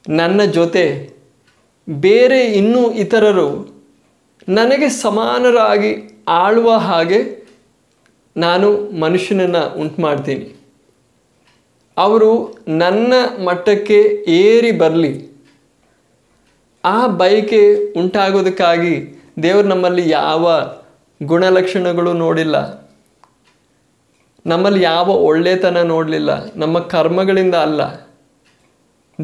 [0.08, 1.14] ನನ್ನ ಜೊತೆ
[1.90, 3.80] ಬೇರೆ ಇನ್ನೂ ಇತರರು
[4.48, 7.48] ನನಗೆ ಸಮಾನರಾಗಿ ಆಳುವ ಹಾಗೆ
[8.36, 10.60] ನಾನು ಮನುಷ್ಯನನ್ನು ಉಂಟು ಮಾಡ್ತೀನಿ.
[11.96, 13.12] ಅವರು ನನ್ನ
[13.44, 15.30] ಮಟ್ಟಕ್ಕೆ ಏರಿ ಬರಲಿ.
[16.84, 20.72] ಆ ಬಯಕೆ ಉಂಟಾಗೋದಕ್ಕಾಗಿ ದೇವರು ನಮ್ಮಲ್ಲಿ ಯಾವ
[21.22, 22.80] ಗುಣಲಕ್ಷಣಗಳು ನೋಡಿಲ್ಲ.
[24.46, 26.52] ನಮ್ಮಲ್ಲಿ ಯಾವ ಒಳ್ಳೆತನ ನೋಡಲಿಲ್ಲ.
[26.56, 27.82] ನಮ್ಮ ಕರ್ಮಗಳಿಂದ ಅಲ್ಲ.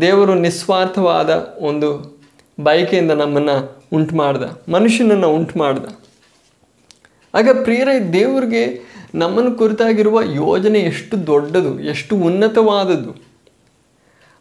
[0.00, 2.18] ದೇವರು ನಿಸ್ವಾರ್ಥವಾದ ಒಂದು
[2.60, 4.70] ಬಯಕೆಯಿಂದ ನಮ್ಮನ್ನು ಉಂಟು ಮಾಡ್ದ.
[4.70, 5.84] ಮನುಷ್ಯನನ್ನು ಉಂಟು ಮಾಡ್ದ.
[7.36, 8.64] ಆಗ ಪ್ರಿಯರ, ದೇವರಿಗೆ
[9.14, 13.12] ನಮ್ಮನ್ನು ಕುರಿತಾಗಿರುವ ಯೋಜನೆ ಎಷ್ಟು ದೊಡ್ಡದು, ಎಷ್ಟು ಉನ್ನತವಾದದ್ದು.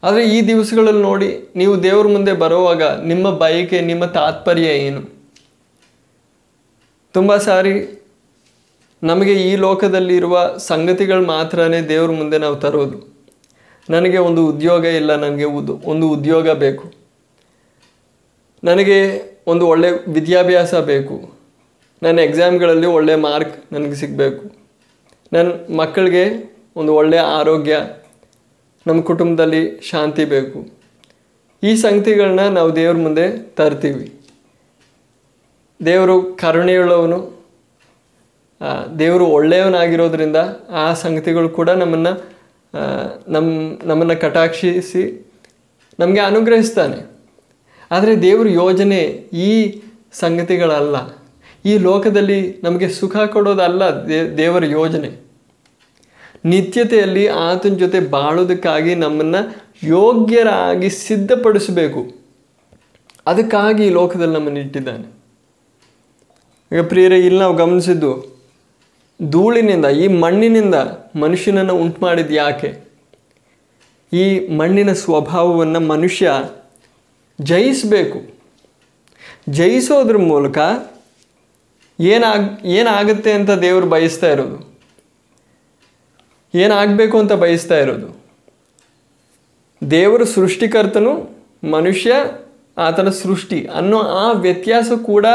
[0.03, 5.01] ಆದರೆ ಈ ದಿವಸಗಳಲ್ಲಿ ನೋಡಿ, ನೀವು ದೇವರ ಮುಂದೆ ಬರುವಾಗ ನಿಮ್ಮ ಬಯಕೆ, ನಿಮ್ಮ ತಾತ್ಪರ್ಯ ಏನು?
[7.13, 7.73] ತುಂಬ ಸಾರಿ
[9.03, 12.97] ನಮಗೆ ಈ ಲೋಕದಲ್ಲಿರುವ ಸಂಗತಿಗಳು ಮಾತ್ರನೇ ದೇವ್ರ ಮುಂದೆ ನಾವು ತರೋದು.
[13.89, 16.85] ನನಗೆ ಒಂದು ಉದ್ಯೋಗ ಇಲ್ಲ, ನನಗೆ ಉದ್, ಒಂದು ಉದ್ಯೋಗ ಬೇಕು.
[18.63, 18.99] ನನಗೆ
[19.47, 21.15] ಒಂದು ಒಳ್ಳೆ ವಿದ್ಯಾಭ್ಯಾಸ ಬೇಕು.
[22.03, 24.55] ನನ್ನ ಎಕ್ಸಾಮ್ಗಳಲ್ಲಿ ಒಳ್ಳೆಯ ಮಾರ್ಕ್ ನನಗೆ ಸಿಗಬೇಕು.
[25.33, 27.79] ನನ್ನ ಮಕ್ಕಳಿಗೆ ಒಂದು ಒಳ್ಳೆಯ ಆರೋಗ್ಯ
[28.87, 30.59] ನಮ್ಮ ಕುಟುಂಬದಲ್ಲಿ ಶಾಂತಿ ಬೇಕು.
[31.63, 34.21] ಈ ಸಂಗತಿಗಳನ್ನ ನಾವು ದೇವ್ರ ಮುಂದೆ ತರ್ತೀವಿ.
[35.85, 37.35] ದೇವರು ಕರುಣೆಯುಳ್ಳವನು.
[38.99, 40.35] ದೇವರು ಒಳ್ಳೆಯವನಾಗಿರೋದ್ರಿಂದ
[40.69, 42.35] ಆ ಸಂಗತಿಗಳು ಕೂಡ ನಮ್ಮನ್ನು
[43.27, 45.31] ನಮ್ಮ ನಮ್ಮನ್ನು ಕಟಾಕ್ಷಿಸಿ
[45.99, 46.99] ನಮಗೆ ಅನುಗ್ರಹಿಸ್ತಾನೆ.
[47.91, 49.01] ಆದರೆ ದೇವ್ರ ಯೋಜನೆ
[49.33, 49.81] ಈ
[50.11, 51.24] ಸಂಗತಿಗಳಲ್ಲ.
[51.65, 53.83] ಈ ಲೋಕದಲ್ಲಿ ನಮಗೆ ಸುಖ ಕೊಡೋದಲ್ಲ
[54.37, 55.25] ದೇವರ ಯೋಜನೆ.
[56.45, 62.11] ನಿತ್ಯತೆಯಲ್ಲಿ ಆತನ ಜೊತೆ ಬಾಳೋದಕ್ಕಾಗಿ ನಮ್ಮನ್ನು ಯೋಗ್ಯರಾಗಿ ಸಿದ್ಧಪಡಿಸಬೇಕು.
[63.27, 65.15] ಅದಕ್ಕಾಗಿ ಈ ಲೋಕದಲ್ಲಿ ನಮ್ಮನ್ನು ಇಟ್ಟಿದ್ದಾನೆ.
[66.75, 68.39] ಈಗ ಪ್ರಿಯರೇ, ಇಲ್ಲಿ ನಾವು ಗಮನಿಸಿದ್ದು,
[69.29, 70.75] ಧೂಳಿನಿಂದ, ಈ ಮಣ್ಣಿನಿಂದ
[71.15, 72.85] ಮನುಷ್ಯನನ್ನು ಉಂಟು ಮಾಡಿದ ಯಾಕೆ?
[74.13, 76.31] ಈ ಮಣ್ಣಿನ ಸ್ವಭಾವವನ್ನು ಮನುಷ್ಯ
[77.41, 78.35] ಜಯಿಸಬೇಕು.
[79.49, 80.57] ಜಯಿಸೋದ್ರ ಮೂಲಕ
[81.99, 84.57] ಏನಾಗ್, ಏನಾಗುತ್ತೆ ಅಂತ ದೇವರು ಬಯಸ್ತಾ ಇರೋದು.
[86.53, 88.09] ಏನಾಗಬೇಕು ಅಂತ ಬಯಸ್ತಾ ಇರೋದು.
[89.81, 91.13] ದೇವರು ಸೃಷ್ಟಿಕರ್ತನು,
[91.71, 92.11] ಮನುಷ್ಯ
[92.77, 95.25] ಆತನ ಸೃಷ್ಟಿ ಅನ್ನೋ ಆ ವ್ಯತ್ಯಾಸ ಕೂಡ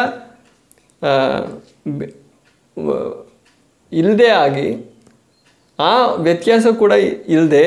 [3.93, 4.69] ಇಲ್ಲದೆ ಆಗಿ,
[5.79, 6.93] ಆ ವ್ಯತ್ಯಾಸ ಕೂಡ
[7.35, 7.65] ಇಲ್ಲದೆ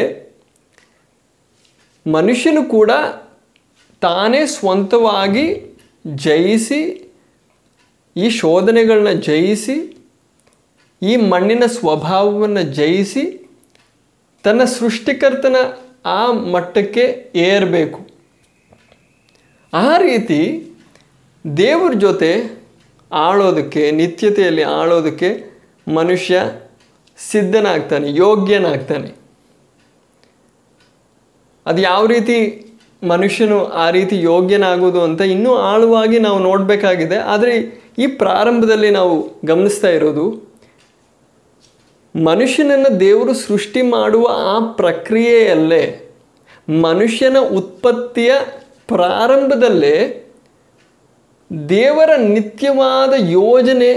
[2.06, 2.92] ಮನುಷ್ಯನು ಕೂಡ
[4.02, 5.46] ತಾನೇ ಸ್ವಂತವಾಗಿ
[6.06, 6.82] ಜಯಿಸಿ
[8.16, 9.98] ಈ ಶೋಧನೆಗಳನ್ನ ಜಯಿಸಿ,
[11.02, 13.50] ಈ ಮಣ್ಣಿನ ಸ್ವಭಾವವನ್ನು ಜಯಿಸಿ,
[14.44, 15.56] ತನ್ನ ಸೃಷ್ಟಿಕರ್ತನ
[16.06, 18.08] ಆ ಮಟ್ಟಕ್ಕೆ ಏರಬೇಕು.
[19.74, 20.68] ಆ ರೀತಿ
[21.58, 22.64] ದೇವ್ರ ಜೊತೆ
[23.12, 25.30] ಆಳೋದಕ್ಕೆ, ನಿತ್ಯತೆಯಲ್ಲಿ ಆಳೋದಕ್ಕೆ
[25.88, 26.44] ಮನುಷ್ಯ
[27.18, 29.10] ಸಿದ್ಧನಾಗ್ತಾನೆ, ಯೋಗ್ಯನಾಗ್ತಾನೆ.
[31.66, 32.66] ಅದು ಯಾವ ರೀತಿ
[33.08, 37.18] ಮನುಷ್ಯನು ಆ ರೀತಿ ಯೋಗ್ಯನಾಗೋದು ಅಂತ ಇನ್ನೂ ಆಳವಾಗಿ ನಾವು ನೋಡಬೇಕಾಗಿದೆ.
[37.18, 40.26] ಆದರೆ ಈ ಪ್ರಾರಂಭದಲ್ಲಿ ನಾವು ಗಮನಿಸ್ತಾ ಇರೋದು,
[42.16, 45.84] ಮನುಷ್ಯನನ್ನು ದೇವರು ಸೃಷ್ಟಿ ಮಾಡುವ ಆ ಪ್ರಕ್ರಿಯೆಯಲ್ಲೇ
[46.82, 48.32] ಮನುಷ್ಯನ ಉತ್ಪತ್ತಿಯ
[48.88, 49.96] ಪ್ರಾರಂಭದಲ್ಲೇ
[51.70, 53.92] ದೇವರ ನಿತ್ಯವಾದ ಯೋಜನೆ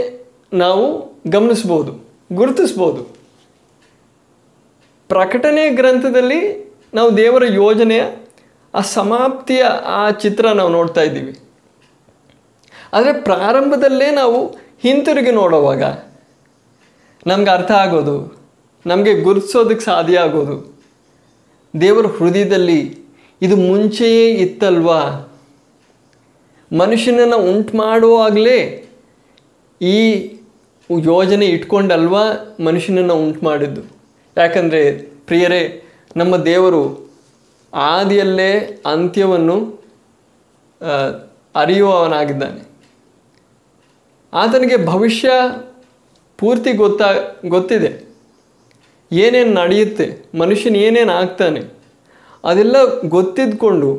[0.53, 0.87] ನಾವು
[1.31, 1.93] ಗಮನಿಸ್ಬೋದು,
[2.33, 3.03] ಗುರುತಿಸ್ಬೋದು.
[5.11, 6.41] ಪ್ರಕಟಣೆ ಗ್ರಂಥದಲ್ಲಿ
[6.95, 8.03] ನಾವು ದೇವರ ಯೋಜನೆಯ
[8.75, 9.63] ಆ ಸಮಾಪ್ತಿಯ
[10.01, 11.35] ಆ ಚಿತ್ರ ನಾವು ನೋಡ್ತಾ ಇದ್ದೀವಿ.
[12.93, 14.39] ಆದರೆ ಪ್ರಾರಂಭದಲ್ಲೇ ನಾವು
[14.83, 15.83] ಹಿಂತಿರುಗಿ ನೋಡುವಾಗ
[17.27, 18.17] ನಮ್ಗೆ ಅರ್ಥ ಆಗೋದು,
[18.87, 20.57] ನಮಗೆ ಗುರುತಿಸೋದಕ್ಕೆ ಸಾಧ್ಯ ಆಗೋದು.
[21.75, 22.81] ದೇವರ ಹೃದಯದಲ್ಲಿ
[23.43, 25.01] ಇದು ಮುಂಚೆಯೇ ಇತ್ತಲ್ವಾ?
[26.73, 28.59] ಮನುಷ್ಯನನ್ನು ಉಂಟು ಮಾಡುವಾಗಲೇ
[29.81, 29.99] ಈ
[30.91, 32.25] ಯೋಜನೆ ಇಟ್ಕೊಂಡಲ್ವಾ
[32.61, 33.83] ಮನುಷ್ಯನನ್ನು ಉಂಟು ಮಾಡಿದ್ದು?
[34.37, 34.83] ಯಾಕಂದರೆ
[35.27, 35.63] ಪ್ರಿಯರೇ,
[36.17, 36.83] ನಮ್ಮ ದೇವರು
[37.73, 38.53] ಆದಿಯಲ್ಲೇ
[38.87, 39.57] ಅಂತ್ಯವನ್ನು
[41.55, 42.61] ಅರಿಯುವವನಾಗಿದ್ದಾನೆ.
[44.37, 45.31] ಆತನಿಗೆ ಭವಿಷ್ಯ
[46.39, 47.15] ಪೂರ್ತಿ ಗೊತ್ತಾ,
[47.47, 47.91] ಗೊತ್ತಿದೆ.
[49.13, 50.07] ಏನೇನು ನಡೆಯುತ್ತೆ,
[50.39, 51.61] ಮನುಷ್ಯನ ಏನೇನು ಆಗ್ತಾನೆ,
[52.45, 52.77] ಅದೆಲ್ಲ
[53.09, 53.91] ಗೊತ್ತಿದ್ಕೊಂಡು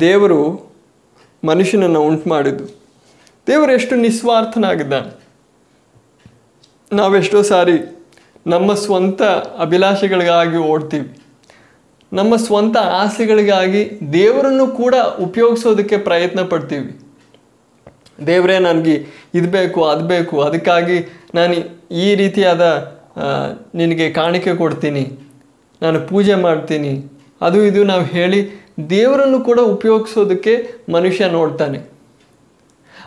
[0.00, 0.40] ದೇವರು
[1.44, 2.64] ಮನುಷ್ಯನನ್ನು ಉಂಟು ಮಾಡಿದ್ದು.
[3.46, 5.10] ದೇವರು ಎಷ್ಟು ನಿಸ್ವಾರ್ಥನಾಗಿದ್ದಾನೆ.
[6.92, 7.76] ನಾವೆಷ್ಟೋ ಸಾರಿ
[8.46, 9.22] ನಮ್ಮ ಸ್ವಂತ
[9.58, 11.18] ಅಭಿಲಾಷೆಗಳಿಗಾಗಿ ಓಡ್ತೀವಿ.
[12.12, 13.82] ನಮ್ಮ ಸ್ವಂತ ಆಸೆಗಳಿಗಾಗಿ
[14.12, 17.03] ದೇವರನ್ನು ಕೂಡ ಉಪಯೋಗಿಸೋದಕ್ಕೆ ಪ್ರಯತ್ನ ಪಡ್ತೀವಿ.
[18.18, 18.96] ದೇವರೇ, ನನಗೆ
[19.38, 20.98] ಇದು ಬೇಕು, ಅದು ಬೇಕು, ಅದಕ್ಕಾಗಿ
[21.34, 21.54] ನಾನು
[22.04, 22.64] ಈ ರೀತಿಯಾದ
[23.74, 25.04] ನಿನಗೆ ಕಾಣಿಕೆ ಕೊಡ್ತೀನಿ,
[25.82, 26.92] ನಾನು ಪೂಜೆ ಮಾಡ್ತೀನಿ.
[27.40, 28.40] ಅದು ಇದು ನಾವು ಹೇಳಿ
[28.90, 30.54] ದೇವರನ್ನು ಕೂಡ ಉಪಯೋಗಿಸೋದಕ್ಕೆ
[30.92, 31.80] ಮನುಷ್ಯ ನೋಡ್ತಾನೆ.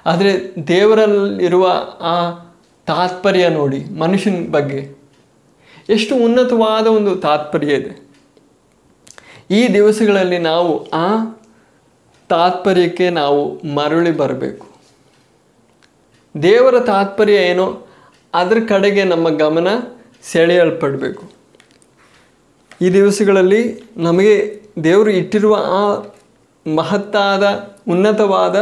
[0.05, 0.31] ಆದರೆ
[0.67, 1.65] ದೇವರಲ್ಲಿರುವ
[2.13, 2.17] ಆ
[2.87, 4.81] ತಾತ್ಪರ್ಯ ನೋಡಿ, ಮನುಷ್ಯನ ಬಗ್ಗೆ
[5.95, 7.93] ಎಷ್ಟು ಉನ್ನತವಾದ ಒಂದು ತಾತ್ಪರ್ಯ ಇದೆ.
[9.51, 11.07] ಈ ದಿವಸಗಳಲ್ಲಿ ನಾವು ಆ
[12.29, 13.41] ತಾತ್ಪರ್ಯಕ್ಕೆ ನಾವು
[13.75, 14.66] ಮರಳಿ ಬರಬೇಕು.
[16.41, 17.87] ದೇವರ ತಾತ್ಪರ್ಯ ಏನು?
[18.33, 19.67] ಅದರ ಕಡೆಗೆ ನಮ್ಮ ಗಮನ
[20.23, 21.31] ಸೆಳೆಯಲ್ಪಡಬೇಕು.
[22.81, 26.03] ಈ ದಿವಸಗಳಲ್ಲಿ ನಮಗೆ ದೇವರು ಇಟ್ಟಿರುವ ಆ
[26.75, 28.55] ಮಹತ್ತಾದ, ಉನ್ನತವಾದ,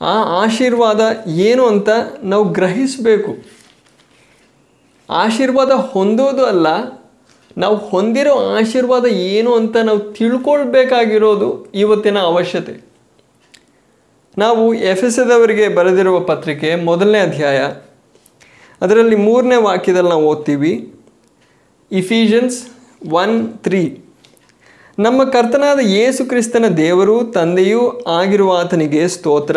[0.00, 1.88] ಆ ಆಶೀರ್ವಾದ ಏನು ಅಂತ
[2.22, 3.36] ನಾವು ಗ್ರಹಿಸಬೇಕು.
[5.10, 6.66] ಆಶೀರ್ವಾದ ಹೊಂದೋದು ಅಲ್ಲ,
[7.58, 12.95] ನಾವು ಹೊಂದಿರೋ ಆಶೀರ್ವಾದ ಏನು ಅಂತ ನಾವು ತಿಳ್ಕೊಳ್ಬೇಕಾಗಿರೋದು ಇವತ್ತಿನ ಅವಶ್ಯತೆ.
[14.38, 17.72] ನಾವು ಎಫ್ ಎಸ್ ಎದವರಿಗೆ ಬರೆದಿರುವ ಪತ್ರಿಕೆ ಮೊದಲನೇ ಅಧ್ಯಾಯ.
[18.82, 21.00] ಅದರಲ್ಲಿ ಮೂರನೇ ವಾಕ್ಯದಲ್ಲಿ ನಾವು ಓದ್ತೀವಿ.
[21.92, 22.66] ಇಫಿಷನ್ಸ್
[23.10, 24.04] ಒನ್ ತ್ರೀ
[24.98, 29.56] ನಮ್ಮ ಕರ್ತನಾದ ಯೇಸು ಕ್ರಿಸ್ತನ ದೇವರು ತಂದೆಯೂ ಆಗಿರುವ ಆತನಿಗೆ ಸ್ತೋತ್ರ.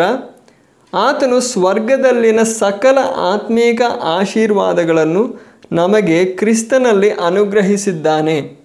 [0.94, 5.40] ಆತನು ಸ್ವರ್ಗದಲ್ಲಿನ ಸಕಲ ಆತ್ಮೀಕ ಆಶೀರ್ವಾದಗಳನ್ನು
[5.72, 8.56] ನಮಗೆ ಕ್ರಿಸ್ತನಲ್ಲಿ ಅನುಗ್ರಹಿಸಿದ್ದಾನೆ.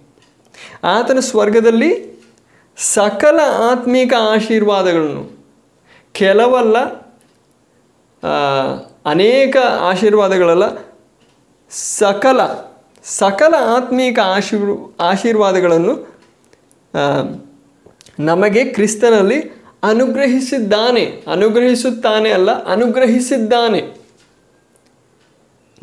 [0.84, 2.22] ಆತನು ಸ್ವರ್ಗದಲ್ಲಿ
[2.78, 3.40] ಸಕಲ
[3.72, 5.45] ಆತ್ಮೀಕ ಆಶೀರ್ವಾದಗಳನ್ನು
[6.16, 6.78] ಕೆಲವಲ್ಲ
[9.06, 10.64] ಅನೇಕ ಆಶೀರ್ವಾದಗಳಲ್ಲ,
[11.70, 12.40] ಸಕಲ
[13.04, 16.16] ಸಕಲ ಆತ್ಮೀಕ ಆಶೀರ್ ಆಶೀರ್ವಾದಗಳನ್ನು
[18.20, 19.42] ನಮಗೆ ಕ್ರಿಸ್ತನಲ್ಲಿ
[19.84, 23.82] ಅನುಗ್ರಹಿಸಿದ್ದಾನೆ, ಅನುಗ್ರಹಿಸುತ್ತಾನೆ ಅಲ್ಲ, ಅನುಗ್ರಹಿಸಿದ್ದಾನೆ.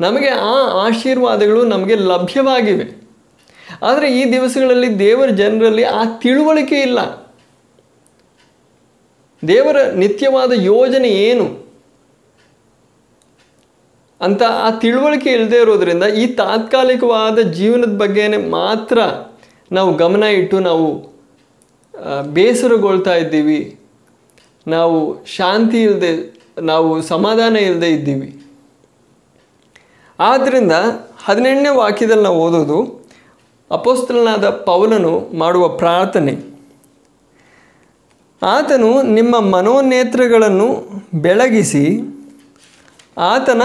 [0.01, 0.55] ನಮಗೆ ಆ
[0.87, 3.03] ಆಶೀರ್ವಾದಗಳು ನಮಗೆ ಲಭ್ಯವಾಗಿವೆ.
[3.83, 7.22] ಆದರೆ ಈ ದಿವಸಗಳಲ್ಲಿ ದೇವರ ಜನರಲ್ಲಿ ಆ ತಿಳುವಳಿಕೆ ಇಲ್ಲ.
[9.47, 11.63] ದೇವರ ನಿತ್ಯವಾದ ಯೋಜನೆ ಏನು?
[14.21, 18.99] ಅಂತ ಆ ತಿಳುವಳಿಕೆ ಇಲ್ಲದೆ ಇರೋದ್ರಿಂದ ಈ ತಾತ್ಕಾಲಿಕವಾದ ಜೀವನದ ಬಗ್ಗೆನೇ ಮಾತ್ರ
[19.71, 21.13] ನಾವು ಗಮನ ಇಟ್ಟು ನಾವು
[22.31, 23.79] ಬೇಸರಗೊಳ್ತಾ ಇದ್ದೀವಿ.
[24.67, 28.41] ನಾವು ಶಾಂತಿ ಇಲ್ಲದೆ ನಾವು ಸಮಾಧಾನ ಇಲ್ಲದೆ ಇದ್ದೀವಿ.
[30.19, 30.71] ಆದ್ದರಿಂದ
[31.25, 33.07] ಹದಿನೆಂಟನೇ ವಾಕ್ಯದಲ್ಲಿ ನಾವು ಓದೋದು,
[33.71, 36.52] ಅಪೋಸ್ತಲನಾದ ಪೌಲನು ಮಾಡುವ ಪ್ರಾರ್ಥನೆ.
[38.43, 41.99] ಆತನು ನಿಮ್ಮ ಮನೋನೇತ್ರಗಳನ್ನು ಬೆಳಗಿಸಿ
[43.17, 43.61] ಆತನ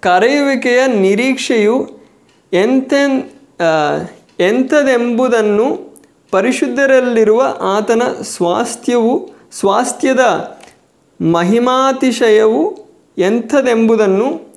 [0.00, 1.90] ಕರೆಯುವಿಕೆಯ ನಿರೀಕ್ಷೆಯು
[2.52, 3.22] ಎಂತೆನ್
[4.40, 5.96] ಎಂಥದೆಂಬುದನ್ನು
[6.30, 10.20] ಪರಿಶುದ್ಧರಲ್ಲಿರುವ ಆತನ ಸ್ವಾಸ್ಥ್ಯವು, ಸ್ವಾಸ್ಥ್ಯದ
[11.32, 12.74] ಮಹಿಮಾತಿಶಯವು
[13.18, 14.52] ಎಂಥದೆಂಬುದನ್ನು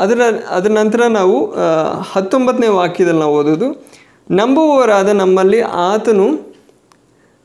[0.00, 1.54] ಅದರ ಅದರ ನಂತರ ನಾವು
[2.00, 3.86] ಹತ್ತೊಂಬತ್ತನೇ ವಾಕ್ಯದಲ್ಲಿ ನಾವು ಓದೋದು
[4.30, 6.47] ನಂಬುವವರಾದ ನಮ್ಮಲ್ಲಿ ಆತನು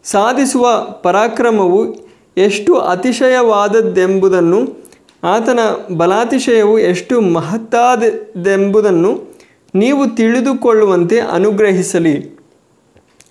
[0.03, 0.67] ಸಾಧಿಸುವ
[1.03, 1.95] ಪರಾಕ್ರಮವು
[2.37, 4.83] ಎಷ್ಟು ಅತಿಶಯವಾದದ್ದೆಂಬುದನ್ನು,
[5.23, 5.59] ಆತನ
[5.97, 9.33] ಬಲಾತಿಶಯವು ಎಷ್ಟು ಮಹತ್ತಾದದೆಂಬುದನ್ನು
[9.75, 12.43] ನೀವು ತಿಳಿದುಕೊಳ್ಳುವಂತೆ ಅನುಗ್ರಹಿಸಲಿ.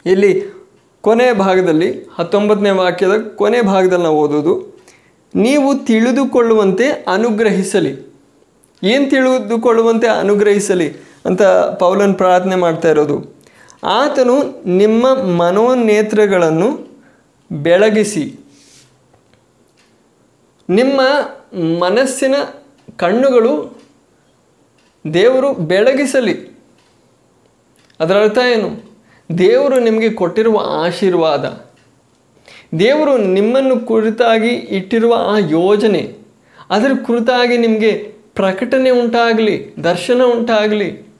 [0.06, 0.62] ಇಲ್ಲಿ
[1.00, 4.82] ಕೊನೆಯ ಭಾಗದಲ್ಲಿ, ಹತ್ತೊಂಬತ್ತನೇ ವಾಕ್ಯದ ಕೊನೆ ಭಾಗದಲ್ಲಿ ನಾವು ಓದೋದು
[5.34, 8.12] ನೀವು ತಿಳಿದುಕೊಳ್ಳುವಂತೆ ಅನುಗ್ರಹಿಸಲಿ.
[8.84, 10.92] ಏನು ತಿಳಿದುಕೊಳ್ಳುವಂತೆ ಅನುಗ್ರಹಿಸಲಿ
[11.24, 11.42] ಅಂತ
[11.78, 13.41] ಪೌಲನ್ ಪ್ರಾರ್ಥನೆ ಮಾಡ್ತಾ ಇರೋದು?
[13.84, 17.00] ಆತನು ನಿಮ್ಮ ಮನೋನೇತ್ರಗಳನ್ನು
[17.52, 18.40] ಬೆಳಗಿಸಿ.
[20.68, 21.00] ನಿಮ್ಮ
[21.80, 22.34] ಮನಸ್ಸಿನ
[22.96, 23.82] ಕಣ್ಣುಗಳು
[25.14, 26.58] ದೇವರು ಬೆಳಗಿಸಲಿ.
[28.00, 28.92] ಅದರ ಅರ್ಥ ಏನು?
[29.38, 31.44] ದೇವರು ನಿಮಗೆ ಕೊಟ್ಟಿರುವ ಆಶೀರ್ವಾದ.
[32.78, 36.16] ದೇವರು ನಿಮ್ಮನ್ನು ಕುರಿತಾಗಿ ಇಟ್ಟಿರುವ ಆ ಯೋಜನೆ,
[36.70, 37.92] ಅದರ ಕುರಿತಾಗಿ ನಿಮಗೆ
[38.34, 41.11] ಪ್ರಕಟಣೆ ಉಂಟಾಗಲಿ, ದರ್ಶನ ಉಂಟಾಗಲಿ.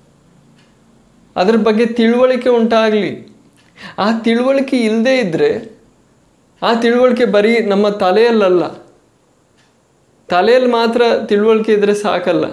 [1.37, 3.37] ಅದರ ಬಗ್ಗೆ ತಿಳುವಳಿಕೆ ಉಂಟಾಗಲಿ.
[3.99, 5.79] ಆ ತಿಳುವಳಿಕೆ ಇಲ್ಲದೇ ಇದ್ದರೆ
[6.62, 8.73] ಆ ತಿಳುವಳಿಕೆ ಬರೀ ನಮ್ಮ ತಲೆಯಲ್ಲಲ್ಲ.
[10.29, 12.45] ತಲೆಯಲ್ಲಿ ಮಾತ್ರ ತಿಳುವಳಿಕೆ ಇದ್ದರೆ ಸಾಕಲ್ಲ.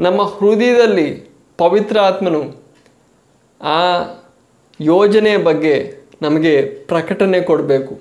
[0.00, 2.62] ನಮ್ಮ ಹೃದಯದಲ್ಲಿ ಪವಿತ್ರ ಆತ್ಮನು
[3.62, 4.02] ಆ
[4.80, 8.00] ಯೋಜನೆಯ ಬಗ್ಗೆ ನಮಗೆ ಪ್ರಕಟಣೆ ಕೊಡಬೇಕು.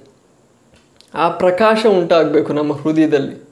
[1.14, 3.50] ಆ ಪ್ರಕಾಶ ಉಂಟಾಗಬೇಕು ನಮ್ಮ ಹೃದಯದಲ್ಲಿ.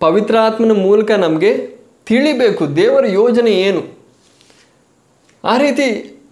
[0.00, 1.79] ಪವಿತ್ರ ಆತ್ಮನ ಮೂಲಕ ನಮಗೆ
[2.10, 3.82] ತಿಳಿಬೇಕು, ದೇವರ ಯೋಜನೆ ಏನು?
[5.44, 5.86] ಆ ರೀತಿ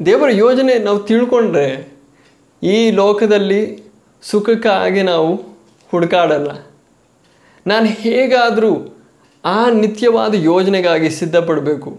[0.07, 1.67] ದೇವರ ಯೋಜನೆ ನಾವು ತಿಳ್ಕೊಂಡ್ರೆ
[2.63, 3.63] ಈ ಲೋಕದಲ್ಲಿ
[4.23, 5.31] ಸುಖಕ್ಕಾಗಿ ನಾವು
[5.91, 6.51] ಹುಡುಕಾಡಲ್ಲ.
[7.67, 8.73] ನಾನು ಹೇಗಾದರೂ
[9.45, 11.91] ಆ ನಿತ್ಯವಾದ ಯೋಜನೆಗಾಗಿ ಸಿದ್ಧಪಡಬೇಕು.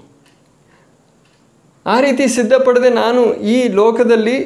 [1.86, 3.22] ಆ ರೀತಿ ಸಿದ್ಧಪಡದೆ ನಾನು
[3.54, 4.38] ಈ ಲೋಕದಲ್ಲಿ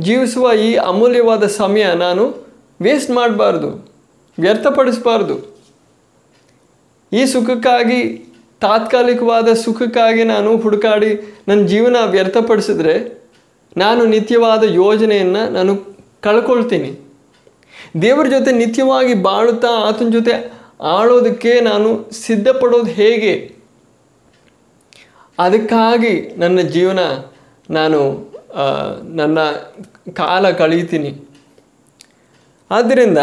[0.00, 2.24] ಜೀವಿಸುವ ಈ ಅಮೂಲ್ಯವಾದ ಸಮಯ ನಾನು
[2.86, 3.70] ವೇಸ್ಟ್ ಮಾಡಬಾರ್ದು,
[4.38, 5.36] ವ್ಯರ್ಥಪಡಿಸಬಾರ್ದು.
[7.12, 8.00] ಈ ಸುಖಕ್ಕಾಗಿ
[8.60, 11.10] ತಾತ್ಕಾಲಿಕವಾದ ಸುಖಕ್ಕಾಗಿ ನಾನು ಹುಡುಕಾಡಿ
[11.48, 12.94] ನನ್ನ ಜೀವನ ವ್ಯರ್ಥಪಡಿಸಿದ್ರೆ
[13.76, 15.72] ನಾನು ನಿತ್ಯವಾದ ಯೋಜನೆಯನ್ನು ನಾನು
[16.20, 16.90] ಕಳ್ಕೊಳ್ತೀನಿ.
[18.02, 23.34] ದೇವರ ಜೊತೆ ನಿತ್ಯವಾಗಿ ಬಾಳುತ್ತಾ ಆತನ ಜೊತೆ ಆಳೋದಕ್ಕೆ ನಾನು ಸಿದ್ಧಪಡೋದು ಹೇಗೆ?
[25.38, 26.98] ಅದಕ್ಕಾಗಿ ನನ್ನ ಜೀವನ
[27.70, 28.00] ನಾನು
[29.02, 29.38] ನನ್ನ
[30.12, 31.12] ಕಾಲ ಕಳೀತೀನಿ.
[32.70, 33.18] ಆದ್ದರಿಂದ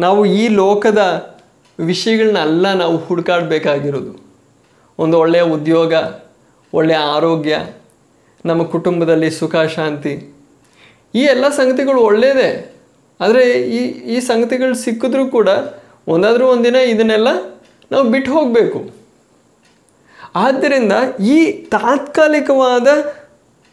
[0.00, 1.02] ನಾವು ಈ ಲೋಕದ
[1.78, 4.27] ವಿಷಯಗಳನ್ನೆಲ್ಲ ನಾವು ಹುಡುಕಾಡಬೇಕಾಗಿರೋದು.
[4.98, 5.92] ಒಂದು ಒಳ್ಳೆಯ ಉದ್ಯೋಗ,
[6.74, 7.58] ಒಳ್ಳೆಯ ಆರೋಗ್ಯ,
[8.46, 10.14] ನಮ್ಮ ಕುಟುಂಬದಲ್ಲಿ ಸುಖ, ಶಾಂತಿ.
[11.14, 12.74] ಈ ಎಲ್ಲ ಸಂಗತಿಗಳು ಒಳ್ಳೆಯದೇ
[13.20, 13.80] ಆದರೆ ಈ
[14.14, 15.48] ಈ ಸಂಗತಿಗಳು ಸಿಕ್ಕಿದ್ರೂ ಕೂಡ
[16.08, 17.28] ಒಂದಾದರೂ ಒಂದಿನ ಇದನ್ನೆಲ್ಲ
[17.92, 18.90] ನಾವು ಬಿಟ್ಟು ಹೋಗಬೇಕು.
[20.34, 22.88] ಆದ್ದರಿಂದ ಈ ತಾತ್ಕಾಲಿಕವಾದ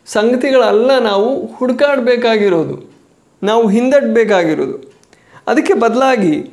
[0.05, 2.75] ಸಂಗತಿಗಳೆಲ್ಲ ನಾವು ಹುಡುಕಾಡಬೇಕಾಗಿರೋದು.
[3.43, 4.77] ನಾವು ಹಿಂದಟ್ಟಬೇಕಾಗಿರೋದು
[5.47, 6.51] ಅದಕ್ಕೆ ಬದಲಾಗಿ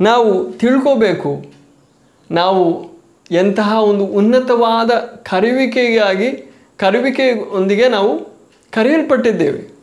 [0.00, 1.44] ನಾವು ತಿಳ್ಕೋಬೇಕು.
[2.30, 2.95] ನಾವು
[3.30, 8.18] ಎಂತಹ ಒಂದು ಉನ್ನತವಾದ ಕರೆಯುವಿಕೆಗಾಗಿ, ಕರೆಯುವಿಕೆಯೊಂದಿಗೆ ನಾವು
[8.72, 9.76] ಕರೆಯಲ್ಪಟ್ಟಿದ್ದೇವೆ.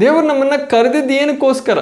[0.00, 1.78] ದೇವರು ನಮ್ಮನ್ನು ಕರೆದಿದ್ದು ಏನಕ್ಕೋಸ್ಕರ?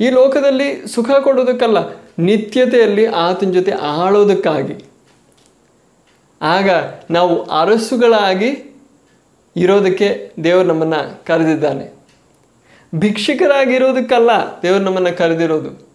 [0.00, 1.78] ಈ ಲೋಕದಲ್ಲಿ ಸುಖ ಕೊಡೋದಕ್ಕಲ್ಲ
[2.18, 4.84] ನಿತ್ಯತೆಯಲ್ಲಿ ಆತನ ಜೊತೆ ಆಳೋದಕ್ಕಾಗಿ.
[6.42, 6.70] ಆಗ
[7.10, 8.80] ನಾವು ಅರಸುಗಳಾಗಿ
[9.56, 11.94] ಇರೋದಕ್ಕೆ ದೇವರು ನಮ್ಮನ್ನು ಕರೆದಿದ್ದಾನೆ.
[12.94, 14.30] ಭಿಕ್ಷುಕರಾಗಿರೋದಕ್ಕಲ್ಲ
[14.62, 15.91] ದೇವರು ನಮ್ಮನ್ನು ಕರೆದಿರೋದು.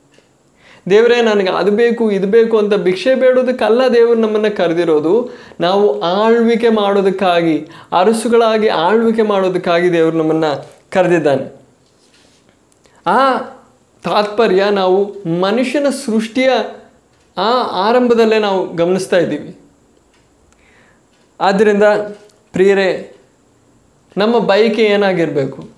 [0.90, 5.30] ದೇವರೇ, ನನಗೆ ಅದು ಬೇಕು, ಇದು ಬೇಕು ಅಂತ ಭಿಕ್ಷೆ ಬೇಡೋದಕ್ಕಲ್ಲ ದೇವರು ನಮ್ಮನ್ನು ಕರೆದಿರೋದು.
[5.60, 11.62] ನಾವು ಆಳ್ವಿಕೆ ಮಾಡೋದಕ್ಕಾಗಿ, ಅರಸುಗಳಾಗಿ ಆಳ್ವಿಕೆ ಮಾಡೋದಕ್ಕಾಗಿ ದೇವರು ನಮ್ಮನ್ನು ಕರೆದಿದ್ದಾನೆ.
[13.08, 13.38] ಆ
[14.04, 16.50] ತಾತ್ಪರ್ಯ ನಾವು ಮನುಷ್ಯನ ಸೃಷ್ಟಿಯ
[17.38, 19.60] ಆ ಆರಂಭದಲ್ಲೇ ನಾವು ಗಮನಿಸ್ತಾ ಇದ್ದೀವಿ.
[21.42, 21.84] ಆದ್ದರಿಂದ
[22.52, 23.16] ಪ್ರಿಯರೇ,
[24.18, 25.70] ನಮ್ಮ ಬಯಕೆ ಏನಾಗಿರಬೇಕು?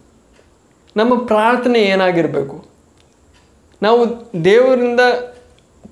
[0.97, 2.68] ನಮ್ಮ ಪ್ರಾರ್ಥನೆ ಏನಾಗಿರಬೇಕು?
[3.81, 4.01] ನಾವು
[4.43, 4.99] ದೇವರಿಂದ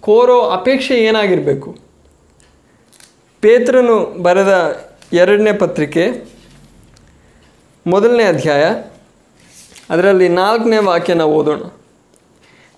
[0.01, 1.69] ಕೋರೋ ಅಪೇಕ್ಷೆ ಏನಾಗಿರಬೇಕು?
[3.41, 4.53] ಪೇತ್ರನು ಬರೆದ
[5.13, 6.03] ಎರಡನೇ ಪತ್ರಿಕೆ,
[7.87, 8.63] ಮೊದಲನೇ ಅಧ್ಯಾಯ,
[9.89, 11.61] ಅದರಲ್ಲಿ ನಾಲ್ಕನೇ ವಾಕ್ಯ ನಾವು ಓದೋಣ.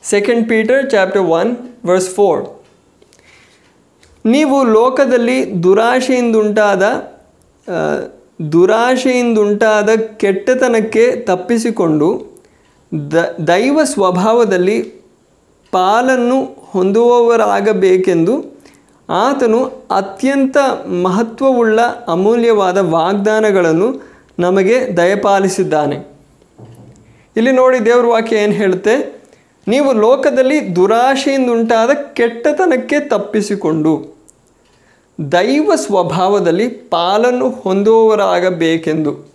[0.03, 1.51] Second Peter chapter one
[1.85, 2.41] verse four
[4.25, 6.83] ನೀವು ಲೋಕದಲ್ಲಿ ದುರಾಶೆಯಿಂದುಂಟಾದ
[8.51, 12.09] ದುರಾಶೆಯಿಂದ ದುರಾಶೆಯಿಂದುಂಟಾದ ಕೆಟ್ಟತನಕ್ಕೆ ತಪ್ಪಿಸಿಕೊಂಡು
[13.11, 14.77] ದ, ದೈವ ಸ್ವಭಾವದಲ್ಲಿ
[15.71, 18.60] ಪಾಲನ್ನು ಹೊಂದುವವರಾಗಬೇಕೆಂದು
[19.10, 20.58] ಆತನು ಅತ್ಯಂತ
[21.03, 24.03] ಮಹತ್ವವುಳ್ಳ ಅಮೂಲ್ಯವಾದ ವಾಗ್ದಾನಗಳನ್ನು
[24.39, 26.08] ನಮಗೆ ದಯಪಾಲಿಸಿದ್ದಾನೆ.
[27.38, 29.21] ಇಲ್ಲಿ ನೋಡಿ ದೇವ್ರ ವಾಕ್ಯ ಏನು ಹೇಳುತ್ತೆ?
[29.67, 34.19] ನೀವು ಲೋಕದಲ್ಲಿ ದುರಾಶೆಯಿಂದ ಉಂಟಾದ ಕೆಟ್ಟತನಕ್ಕೆ ತಪ್ಪಿಸಿಕೊಂಡು
[35.32, 39.32] ದೈವ ಸ್ವಭಾವದಲ್ಲಿ ಪಾಲನ್ನು ಹೊಂದುವವರಾಗಬೇಕೆಂದು.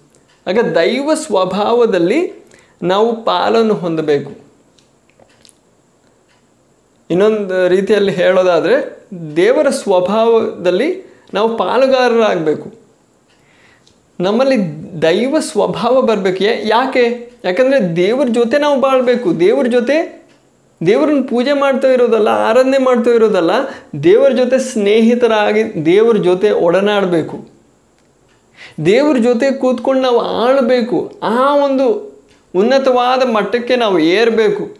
[0.46, 2.44] ಆಗ ದೈವ ಸ್ವಭಾವದಲ್ಲಿ
[2.82, 4.43] ನಾವು ಪಾಲನ್ನು ಹೊಂದಬೇಕು.
[7.10, 9.04] ಇನ್ನೊಂದು ರೀತಿಯಲ್ಲಿ ಹೇಳೋದಾದರೆ
[9.36, 12.74] ದೇವರ ಸ್ವಭಾವದಲ್ಲಿ ನಾವು ಪಾಲುಗಾರರಾಗಬೇಕು.
[14.20, 14.56] ನಮ್ಮಲ್ಲಿ
[15.02, 16.66] ದೈವ ಸ್ವಭಾವ ಬರಬೇಕು.
[16.68, 17.32] ಯಾಕೆ?
[17.44, 19.40] ಯಾಕಂದರೆ ದೇವ್ರ ಜೊತೆ ನಾವು ಬಾಳಬೇಕು.
[19.40, 20.24] ದೇವ್ರ ಜೊತೆ
[20.86, 23.50] ದೇವ್ರನ್ನ ಪೂಜೆ ಮಾಡ್ತಾ ಇರೋದಲ್ಲ, ಆರಾಧನೆ ಮಾಡ್ತಾ ಇರೋದಲ್ಲ,
[24.02, 27.48] ದೇವ್ರ ಜೊತೆ ಸ್ನೇಹಿತರಾಗಿ ದೇವ್ರ ಜೊತೆ ಒಡನಾಡಬೇಕು.
[28.86, 31.18] ದೇವ್ರ ಜೊತೆ ಕೂತ್ಕೊಂಡು ನಾವು ಆಳಬೇಕು.
[31.22, 32.14] ಆ ಒಂದು
[32.56, 34.76] ಉನ್ನತವಾದ ಮಟ್ಟಕ್ಕೆ ನಾವು ಏರಬೇಕು.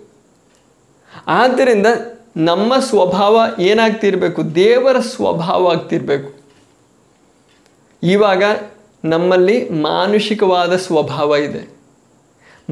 [1.27, 1.87] ಆದ್ದರಿಂದ
[2.37, 4.55] ನಮ್ಮ ಸ್ವಭಾವ ಏನಾಗ್ತಿರಬೇಕು?
[4.55, 6.33] ದೇವರ ಸ್ವಭಾವ ಆಗ್ತಿರಬೇಕು.
[8.03, 8.43] ಇವಾಗ
[9.05, 11.75] ನಮ್ಮಲ್ಲಿ ಮಾನುಷಿಕವಾದ ಸ್ವಭಾವ ಇದೆ.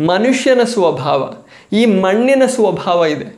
[0.07, 1.33] ಮನುಷ್ಯನ ಸ್ವಭಾವ,
[1.73, 3.37] ಈ ಮಣ್ಣಿನ ಸ್ವಭಾವ ಇದೆ.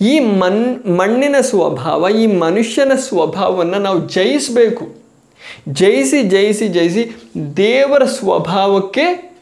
[0.00, 4.88] ಈ ಮಣ್ ಮಣ್ಣಿನ ಸ್ವಭಾವ, ಈ ಮನುಷ್ಯನ ಸ್ವಭಾವವನ್ನು ನಾವು ಜಯಿಸಬೇಕು.
[5.68, 7.12] ಜಯಿಸಿ ಜಯಿಸಿ ಜಯಿಸಿ
[7.56, 9.36] ದೇವರ ಸ್ವಭಾವಕ್ಕೆ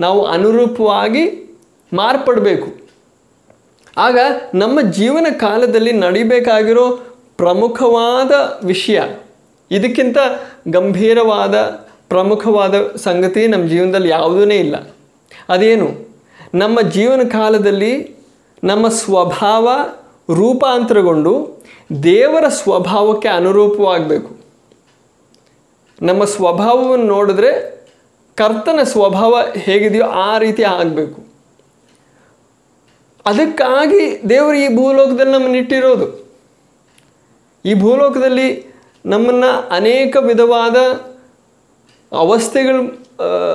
[0.00, 1.56] ನಾವು ಅನುರೂಪವಾಗಿ
[1.92, 2.81] ಮಾರ್ಪಡಬೇಕು.
[3.96, 4.18] ಆಗ
[4.54, 7.00] ನಮ್ಮ ಜೀವನ ಕಾಲದಲ್ಲಿ ನಡಿಬೇಕಾಗಿರೋ
[7.36, 9.02] ಪ್ರಮುಖವಾದ ವಿಷಯ,
[9.70, 10.18] ಇದಕ್ಕಿಂತ
[10.68, 11.54] ಗಂಭೀರವಾದ
[12.08, 14.76] ಪ್ರಮುಖವಾದ ಸಂಗತಿ ನಮ್ಮ ಜೀವನದಲ್ಲಿ ಯಾವುದೂ ಇಲ್ಲ.
[15.48, 16.12] ಅದೇನು?
[16.54, 18.16] ನಮ್ಮ ಜೀವನ ಕಾಲದಲ್ಲಿ
[18.64, 19.68] ನಮ್ಮ ಸ್ವಭಾವ
[20.34, 21.62] ರೂಪಾಂತರಗೊಂಡು
[22.02, 24.36] ದೇವರ ಸ್ವಭಾವಕ್ಕೆ ಅನುರೂಪವಾಗಬೇಕು.
[26.02, 27.82] ನಮ್ಮ ಸ್ವಭಾವವನ್ನು ನೋಡಿದ್ರೆ
[28.34, 31.31] ಕರ್ತನ ಸ್ವಭಾವ ಹೇಗಿದೆಯೋ ಆ ರೀತಿ ಆಗಬೇಕು.
[33.26, 36.22] ಅದಕ್ಕಾಗಿ ದೇವರು ಈ ಭೂಲೋಕದಲ್ಲಿ ನಮ್ಮನ್ನು ಇಟ್ಟಿರೋದು.
[37.64, 38.74] ಈ ಭೂಲೋಕದಲ್ಲಿ
[39.06, 40.76] ನಮ್ಮನ್ನು ಅನೇಕ ವಿಧವಾದ
[42.12, 43.02] ಅವಸ್ಥೆಗಳು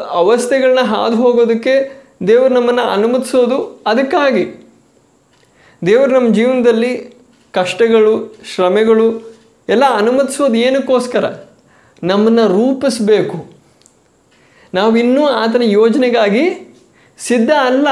[0.09, 4.69] ಅವಸ್ಥೆಗಳನ್ನ ಹಾದು ಹೋಗೋದಕ್ಕೆ ದೇವರು ನಮ್ಮನ್ನು ಅನುಮತಿಸೋದು ಅದಕ್ಕಾಗಿ.
[5.85, 7.17] ದೇವರು ನಮ್ಮ ಜೀವನದಲ್ಲಿ
[7.51, 9.35] ಕಷ್ಟಗಳು, ಶ್ರಮೆಗಳು
[9.69, 11.25] ಎಲ್ಲ ಅನುಮತಿಸೋದು ಏನಕ್ಕೋಸ್ಕರ?
[12.03, 13.51] ನಮ್ಮನ್ನು ರೂಪಿಸಬೇಕು.
[14.73, 16.75] ನಾವಿನ್ನೂ ಆತನ ಯೋಜನೆಗಾಗಿ
[17.17, 17.87] ಸಿದ್ಧ ಅಲ್ಲ.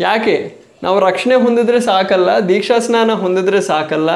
[0.00, 0.36] ಯಾಕೆ?
[0.82, 4.10] ನಾವು ರಕ್ಷಣೆ ಹೊಂದಿದ್ರೆ ಸಾಕಲ್ಲ, ದೀಕ್ಷಾ ಸ್ನಾನ ಹೊಂದಿದ್ರೆ ಸಾಕಲ್ಲ,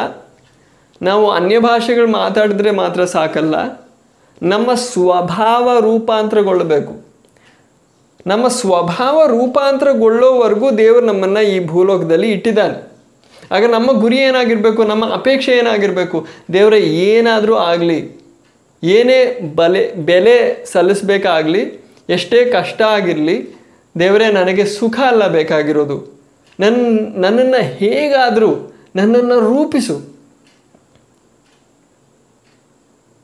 [1.02, 3.54] ನಾವು ಅನ್ಯ ಭಾಷೆಗಳು ಮಾತಾಡಿದ್ರೆ ಮಾತ್ರ ಸಾಕಲ್ಲ,
[4.42, 6.92] ನಮ್ಮ ಸ್ವಭಾವ ರೂಪಾಂತರಗೊಳ್ಳಬೇಕು.
[8.26, 12.78] ನಮ್ಮ ಸ್ವಭಾವ ರೂಪಾಂತರಗೊಳ್ಳೋವರೆಗೂ ದೇವರು ನಮ್ಮನ್ನು ಈ ಭೂಲೋಕದಲ್ಲಿ ಇಟ್ಟಿದ್ದಾನೆ.
[13.56, 16.18] ಆಗ ನಮ್ಮ ಗುರಿ ಏನಾಗಿರಬೇಕು, ನಮ್ಮ ಅಪೇಕ್ಷೆ ಏನಾಗಿರಬೇಕು?
[16.52, 16.74] ದೇವರ,
[17.06, 18.00] ಏನಾದರೂ ಆಗಲಿ,
[18.82, 19.20] ಏನೇ
[19.54, 20.36] ಬಲೆ, ಬೆಲೆ
[20.72, 21.62] ಸಲ್ಲಿಸಬೇಕಾಗಲಿ,
[22.08, 23.36] ಎಷ್ಟೇ ಕಷ್ಟ ಆಗಿರಲಿ
[23.98, 25.96] ದೇವರೇ, ನನಗೆ ಸುಖ ಅಲ್ಲ ಬೇಕಾಗಿರೋದು.
[26.60, 26.76] ನನ್ನ
[27.24, 28.50] ನನ್ನನ್ನು ಹೇಗಾದರೂ
[28.96, 29.96] ನನ್ನನ್ನು ರೂಪಿಸು.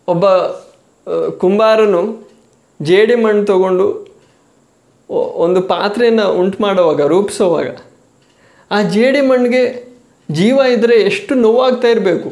[0.09, 0.27] ಒಬ್ಬ
[1.39, 2.03] ಕುಂಬಾರನು
[2.83, 3.87] ಜೇಡಿ ಮಣ್ಣು ತಗೊಂಡು
[5.45, 7.69] ಒಂದು ಪಾತ್ರೆಯನ್ನು ಉಂಟು ಮಾಡುವಾಗ ರೂಪಿಸೋವಾಗ,
[8.71, 9.65] ಆ ಜೇಡಿ ಮಣ್ಣಿಗೆ
[10.31, 12.31] ಜೀವ ಇದ್ದರೆ ಎಷ್ಟು ನೋವಾಗ್ತಾ ಇರಬೇಕು.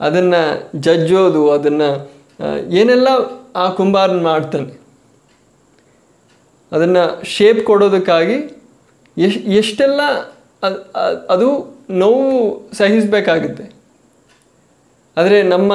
[0.00, 0.40] ಅದನ್ನು
[0.80, 1.90] ಜಜ್ಜೋದು, ಅದನ್ನು
[2.70, 3.08] ಏನೆಲ್ಲ
[3.56, 4.83] ಆ ಕುಂಬಾರನ ಮಾಡ್ತಾನೆ.
[6.72, 8.62] ಅದನ್ನು ಶೇಪ್ ಕೊಡೋದಕ್ಕಾಗಿ
[9.18, 10.00] ಎಷ್ಟು ಎಷ್ಟೆಲ್ಲ
[11.30, 13.72] ಅದು ನೋವು ಸಹಿಸಬೇಕಾಗುತ್ತೆ.
[15.16, 15.72] ಆದರೆ ನಮ್ಮ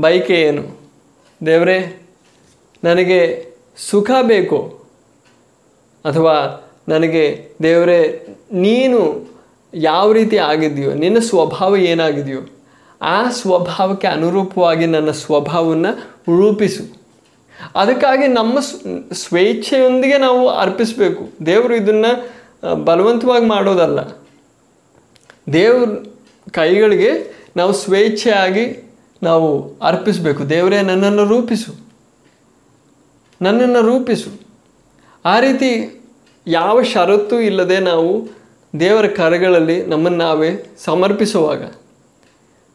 [0.00, 0.80] ಬಯಕೆ ಏನು?
[1.46, 2.02] ದೇವರೇ,
[2.84, 3.46] ನನಗೆ
[3.76, 4.84] ಸುಖ ಬೇಕು.
[6.04, 9.30] ಅಥವಾ ನನಗೆ ದೇವರೇ, ನೀನು
[9.74, 12.40] ಯಾವ ರೀತಿ ಆಗಿದೆಯೋ ನಿನ್ನ ಸ್ವಭಾವ ಏನಾಗಿದೆಯೋ
[13.02, 15.92] ಆ ಸ್ವಭಾವಕ್ಕೆ ಅನುರೂಪವಾಗಿ ನನ್ನ ಸ್ವಭಾವವನ್ನು
[16.38, 16.99] ರೂಪಿಸು.
[17.76, 18.58] ಅದಕ್ಕಾಗಿ ನಮ್ಮ
[19.12, 21.46] ಸ್ವೇಚ್ಛೆಯೊಂದಿಗೆ ನಾವು ಅರ್ಪಿಸಬೇಕು.
[21.46, 22.12] ದೇವರು ಇದನ್ನು
[22.84, 24.00] ಬಲವಂತವಾಗಿ ಮಾಡೋದಲ್ಲ.
[25.52, 25.88] ದೇವ್ರ
[26.50, 28.92] ಕೈಗಳಿಗೆ ನಾವು ಸ್ವೇಚ್ಛೆಯಾಗಿ
[29.22, 30.50] ನಾವು ಅರ್ಪಿಸಬೇಕು.
[30.50, 31.72] ದೇವರೇ, ನನ್ನನ್ನು ರೂಪಿಸು.
[33.42, 34.30] ನನ್ನನ್ನು ರೂಪಿಸು.
[35.24, 36.00] ಆ ರೀತಿ
[36.46, 38.28] ಯಾವ ಷರತ್ತು ಇಲ್ಲದೆ ನಾವು
[38.80, 41.72] ದೇವರ ಕರೆಗಳಲ್ಲಿ ನಮ್ಮನ್ನು ನಾವೇ ಸಮರ್ಪಿಸುವಾಗ,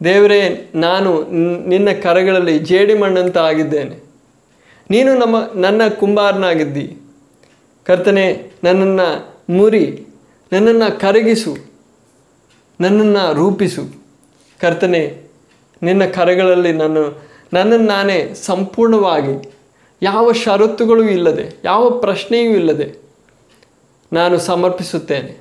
[0.04, 1.24] ದೇವರೇ, ನಾನು
[1.68, 4.05] ನಿನ್ನ ಕರೆಗಳಲ್ಲಿ ಜೇಡಿ ಮಣ್ಣಂತ ಆಗಿದ್ದೇನೆ.
[4.90, 6.98] ನೀನು ನಮ್ಮ, ನನ್ನ ಕುಂಬಾರನಾಗಿದ್ದಿ.
[7.84, 10.08] ಕರ್ತನೆ, ನನ್ನನ್ನು ಮುರಿ,
[10.52, 11.58] ನನ್ನನ್ನು ಕರಗಿಸು,
[12.82, 13.96] ನನ್ನನ್ನು ರೂಪಿಸು.
[14.62, 15.22] ಕರ್ತನೆ,
[15.84, 17.22] ನಿನ್ನ ಕರೆಗಳಲ್ಲಿ ನಾನು,
[17.54, 19.54] ನನ್ನನ್ನು ನಾನೇ ಸಂಪೂರ್ಣವಾಗಿ,
[20.02, 22.96] ಯಾವ ಷರತ್ತುಗಳೂ ಇಲ್ಲದೆ, ಯಾವ ಪ್ರಶ್ನೆಯೂ ಇಲ್ಲದೆ
[24.14, 25.38] ನಾನು ಸಮರ್ಪಿಸುತ್ತೇನೆ.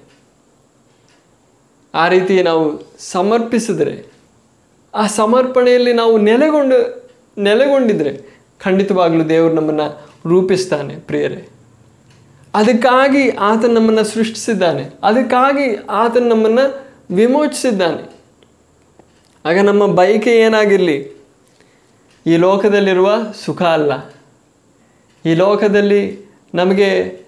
[1.95, 4.07] ಆ ರೀತಿ ನಾವು ಸಮರ್ಪಿಸಿದರೆ,
[4.95, 8.34] ಆ ಸಮರ್ಪಣೆಯಲ್ಲಿ ನಾವು ನೆಲೆಗೊಂಡು, ನೆಲೆಗೊಂಡಿದ್ರೆ
[8.65, 11.49] ಖಂಡಿತವಾಗಲೂ ದೇವರು ನಮ್ಮನ್ನು ರೂಪಿಸ್ತಾನೆ, ಪ್ರಿಯರೇ.
[12.55, 14.91] ಅದಕ್ಕಾಗಿ ಆತ ನಮ್ಮನ್ನು ಸೃಷ್ಟಿಸಿದ್ದಾನೆ.
[15.03, 18.15] ಅದಕ್ಕಾಗಿ ಆತ ನಮ್ಮನ್ನು ವಿಮೋಚಿಸಿದ್ದಾನೆ.
[19.45, 21.25] ಆಗ ನಮ್ಮ ಬಯಕೆ ಏನಾಗಿರಲಿ?
[22.27, 23.93] ಈ ಲೋಕದಲ್ಲಿರುವ ಸುಖ ಅಲ್ಲ.
[25.27, 26.19] ಈ ಲೋಕದಲ್ಲಿ
[26.55, 27.21] ನಮಗೆ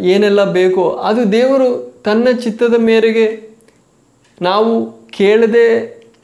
[0.00, 3.50] ಏನೆಲ್ಲ ಬೇಕೋ ಅದು ದೇವರು ತನ್ನ ಚಿತ್ತದ ಮೇರೆಗೆ
[4.42, 5.66] ನಾವು ಕೇಳದೆ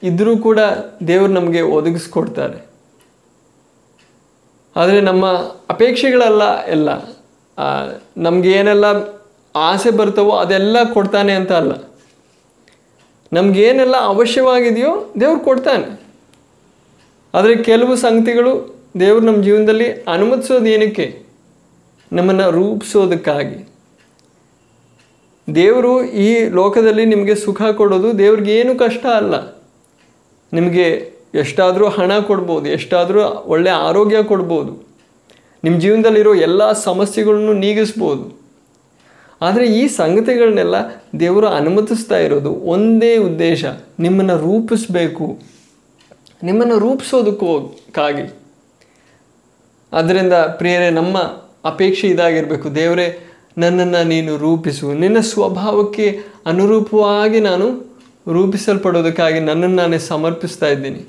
[0.03, 0.59] ಇದ್ದರೂ ಕೂಡ
[1.09, 2.64] ದೇವರು ನಮಗೆ ಒದಗಿಸ್ಕೊಡ್ತಾರೆ.
[4.77, 5.27] ಆದರೆ ನಮ್ಮ
[5.71, 6.89] ಅಪೇಕ್ಷೆಗಳಲ್ಲ ಎಲ್ಲ.
[8.17, 8.85] ನಮಗೆ ಏನೆಲ್ಲ
[9.57, 11.73] ಆಸೆ ಬರ್ತವೋ ಅದೆಲ್ಲ ಕೊಡ್ತಾನೆ ಅಂತ ಅಲ್ಲ.
[13.33, 16.01] ನಮಗೇನೆಲ್ಲ ಅವಶ್ಯವಾಗಿದೆಯೋ ದೇವ್ರು ಕೊಡ್ತಾನೆ.
[17.35, 21.23] ಆದರೆ ಕೆಲವು ಸಂಗತಿಗಳು ದೇವರು ನಮ್ಮ ಜೀವನದಲ್ಲಿ ಅನುಮತಿಸೋದು ಏನಕ್ಕೆ?
[22.13, 23.69] ನಮ್ಮನ್ನು ರೂಪಿಸೋದಕ್ಕಾಗಿ.
[25.55, 29.57] ದೇವರು ಈ ಲೋಕದಲ್ಲಿ ನಿಮಗೆ ಸುಖ ಕೊಡೋದು ದೇವ್ರಿಗೆ ಏನು ಕಷ್ಟ ಅಲ್ಲ.
[30.53, 34.73] ನಿಮಗೆ ಎಷ್ಟಾದರೂ ಹಣ ಕೊಡ್ಬೋದು, ಎಷ್ಟಾದರೂ ಒಳ್ಳೆಯ ಆರೋಗ್ಯ ಕೊಡ್ಬೋದು.
[35.65, 38.25] ನಿಮ್ಮ ಜೀವನದಲ್ಲಿರೋ ಎಲ್ಲ ಸಮಸ್ಯೆಗಳನ್ನು ನೀಗಿಸ್ಬೋದು.
[39.41, 40.77] ಆದರೆ ಈ ಸಂಗತಿಗಳನ್ನೆಲ್ಲ
[41.21, 43.65] ದೇವರು ಅನುಮತಿಸ್ತಾ ಇರೋದು ಒಂದೇ ಉದ್ದೇಶ,
[44.01, 45.39] ನಿಮ್ಮನ್ನು ರೂಪಿಸಬೇಕು.
[46.43, 48.27] ನಿಮ್ಮನ್ನು ರೂಪಿಸೋದಕ್ಕೋಕ್ಕಾಗಿ
[49.93, 51.19] ಅದರಿಂದ ಪ್ರಿಯರೇ, ನಮ್ಮ
[51.65, 52.75] ಅಪೇಕ್ಷೆ ಇದಾಗಿರಬೇಕು.
[52.75, 53.09] ದೇವರೇ,
[53.59, 54.93] ನನ್ನನ್ನು ನೀನು ರೂಪಿಸು.
[54.93, 56.07] ನಿನ್ನ ಸ್ವಭಾವಕ್ಕೆ
[56.47, 57.67] ಅನುರೂಪವಾಗಿ ನಾನು
[58.33, 61.03] ರೂಪಿಸಲ್ಪಡೋದಕ್ಕಾಗಿ ನನ್ನನ್ನು ನಾನೇ ಸಮರ್ಪಿಸ್ತಾ ಇದ್ದೀನಿ.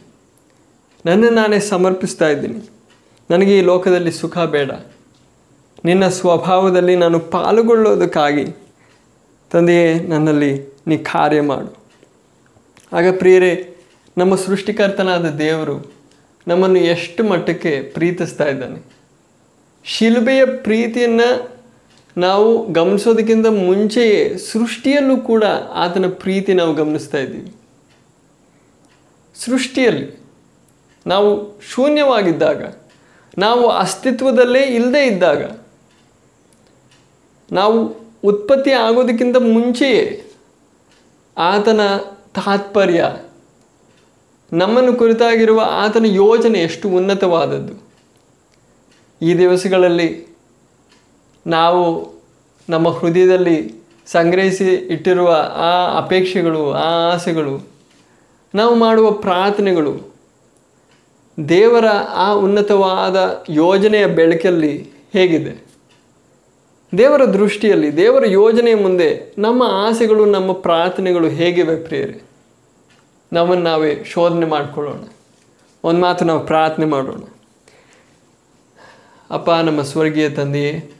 [1.06, 2.70] ನನ್ನನ್ನು ನಾನೇ ಸಮರ್ಪಿಸ್ತಾ ಇದ್ದೀನಿ.
[3.30, 4.72] ನನಗೆ ಈ ಲೋಕದಲ್ಲಿ ಸುಖ ಬೇಡ.
[5.86, 8.46] ನಿನ್ನ ಸ್ವಭಾವದಲ್ಲಿ ನಾನು ಪಾಲ್ಗೊಳ್ಳೋದಕ್ಕಾಗಿ
[9.52, 11.78] ತಂದೆಯೇ ನನ್ನಲ್ಲಿ ನೀ ಕಾರ್ಯ ಮಾಡು.
[12.94, 13.78] ಆಗ ಪ್ರಿಯರೇ,
[14.18, 15.92] ನಮ್ಮ ಸೃಷ್ಟಿಕರ್ತನಾದ ದೇವರು
[16.48, 18.86] ನಮ್ಮನ್ನು ಎಷ್ಟು ಮಟ್ಟಕ್ಕೆ ಪ್ರೀತಿಸ್ತಾ ಇದ್ದಾನೆ.
[19.84, 21.52] ಶಿಲುಬೆಯ ಪ್ರೀತಿಯನ್ನು
[22.18, 25.44] ನಾವು ಗಮನಿಸೋದಕ್ಕಿಂತ ಮುಂಚೆಯೇ ಸೃಷ್ಟಿಯಲ್ಲೂ ಕೂಡ
[25.74, 27.54] ಆತನ ಪ್ರೀತಿ ನಾವು ಗಮನಿಸ್ತಾ ಇದ್ದೀವಿ.
[29.36, 30.25] ಸೃಷ್ಟಿಯಲ್ಲಿ
[31.08, 32.76] ನಾವು ಶೂನ್ಯವಾಗಿದ್ದಾಗ,
[33.38, 35.60] ನಾವು ಅಸ್ತಿತ್ವದಲ್ಲೇ ಇಲ್ಲದೆ ಇದ್ದಾಗ,
[37.52, 40.32] ನಾವು ಉತ್ಪತ್ತಿ ಆಗೋದಕ್ಕಿಂತ ಮುಂಚೆಯೇ
[41.38, 41.82] ಆತನ
[42.36, 43.16] ತಾತ್ಪರ್ಯ,
[44.54, 47.74] ನಮ್ಮನ್ನು ಕುರಿತಾಗಿರುವ ಆತನ ಯೋಜನೆ ಎಷ್ಟು ಉನ್ನತವಾದದ್ದು.
[49.22, 50.28] ಈ ದಿವಸಗಳಲ್ಲಿ
[51.48, 52.14] ನಾವು
[52.70, 57.68] ನಮ್ಮ ಹೃದಯದಲ್ಲಿ ಸಂಗ್ರಹಿಸಿ ಇಟ್ಟಿರುವ ಆ ಅಪೇಕ್ಷೆಗಳು, ಆ ಆಸೆಗಳು,
[58.56, 60.15] ನಾವು ಮಾಡುವ ಪ್ರಾರ್ಥನೆಗಳು
[61.50, 65.66] ದೇವರ ಆ ಉನ್ನತವಾದ ಯೋಜನೆಯ ಬೆಳಕಲ್ಲಿ ಹೇಗಿದೆ?
[66.98, 72.22] ದೇವರ ದೃಷ್ಟಿಯಲ್ಲಿ, ದೇವರ ಯೋಜನೆಯ ಮುಂದೆ ನಮ್ಮ ಆಸೆಗಳು, ನಮ್ಮ ಪ್ರಾರ್ಥನೆಗಳು ಹೇಗಿವೆ ಪ್ರಿಯರಿ?
[73.34, 75.08] ನಮ್ಮನ್ನು ನಾವೇ ಶೋಧನೆ ಮಾಡಿಕೊಳ್ಳೋಣ.
[75.84, 77.22] ಒಂದು ಮಾತು ನಾವು ಪ್ರಾರ್ಥನೆ ಮಾಡೋಣ.
[79.30, 80.92] ಅಪ್ಪ, ನಮ್ಮ ಸ್ವರ್ಗೀಯ ತಂದೆಯೇ,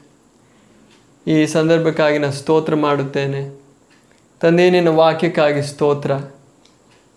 [1.26, 3.62] ಈ ಸಂದರ್ಭಕ್ಕಾಗಿ ನಾನು ಸ್ತೋತ್ರ ಮಾಡುತ್ತೇನೆ.
[4.40, 6.12] ತಂದೆಯೇ, ನಿನ್ನ ವಾಕ್ಯಕ್ಕಾಗಿ ಸ್ತೋತ್ರ.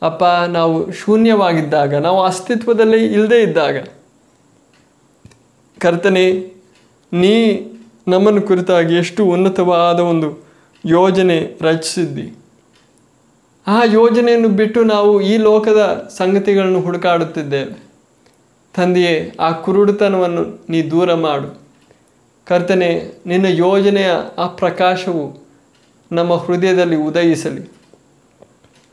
[0.01, 3.87] ಅಪ್ಪ, ನಾವು ಶೂನ್ಯವಾಗಿದ್ದಾಗ, ನಾವು ಅಸ್ತಿತ್ವದಲ್ಲಿ ಇಲ್ಲದೇ ಇದ್ದಾಗ,
[5.79, 6.53] ಕರ್ತನೆ,
[7.13, 7.55] ನೀ
[8.07, 10.47] ನಮ್ಮನ್ನು ಕುರಿತಾಗಿ ಎಷ್ಟು ಉನ್ನತವಾದ ಒಂದು
[10.85, 12.33] ಯೋಜನೆ ರಚಿಸಿದ್ದಿ.
[13.67, 17.83] ಆ ಯೋಜನೆಯನ್ನು ಬಿಟ್ಟು ನಾವು ಈ ಲೋಕದ ಸಂಗತಿಗಳನ್ನು ಹುಡುಕಾಡುತ್ತಿದ್ದೇವೆ.
[18.75, 21.61] ತಂದೆಯೇ, ಆ ಕುರುಡುತನವನ್ನು ನೀ ದೂರ ಮಾಡು.
[22.45, 25.43] ಕರ್ತನೆ, ನಿನ್ನ ಯೋಜನೆಯ ಆ ಪ್ರಕಾಶವು
[26.11, 27.71] ನಮ್ಮ ಹೃದಯದಲ್ಲಿ ಉದಯಿಸಲಿ.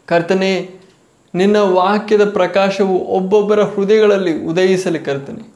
[0.07, 0.71] ಕರ್ತನೆ
[1.35, 5.55] ನಿನ್ನ ವಾಕ್ಯದ ಪ್ರಕಾಶವು ಒಬ್ಬೊಬ್ಬರ ಹೃದಯಗಳಲ್ಲಿ ಉದಯಿಸಲಿ ಕರ್ತನೆ.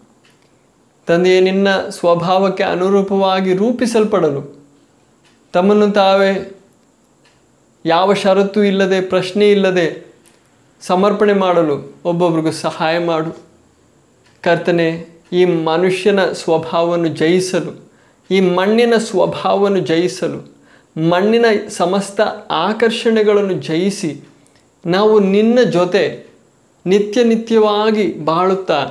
[1.07, 4.65] ತಂದೆಯೇ, ನಿನ್ನ ಸ್ವಭಾವಕ್ಕೆ ಅನುರೂಪವಾಗಿ ರೂಪಿಸಲ್ಪಡಲು.
[5.53, 6.57] ತಮ್ಮನ್ನು ತಾವೇ
[7.87, 10.07] ಯಾವ ಷರತ್ತು ಇಲ್ಲದೆ, ಪ್ರಶ್ನೆ ಇಲ್ಲದೆ
[10.81, 13.37] ಸಮರ್ಪಣೆ ಮಾಡಲು ಒಬ್ಬೊಬ್ರಿಗೂ ಸಹಾಯ ಮಾಡು.
[14.43, 17.91] ಕರ್ತನೆ, ಈ ಮನುಷ್ಯನ ಸ್ವಭಾವವನ್ನು ಜಯಿಸಲು,
[18.31, 20.53] ಈ ಮಣ್ಣಿನ ಸ್ವಭಾವವನ್ನು ಜಯಿಸಲು,
[21.09, 24.21] ಮಣ್ಣಿನ ಸಮಸ್ತ ಆಕರ್ಷಣೆಗಳನ್ನು ಜಯಿಸಿ
[24.87, 26.27] ನಾವು ನಿನ್ನ ಜೊತೆ
[26.87, 28.91] ನಿತ್ಯ ನಿತ್ಯವಾಗಿ ಬಾಳುತ್ತಾ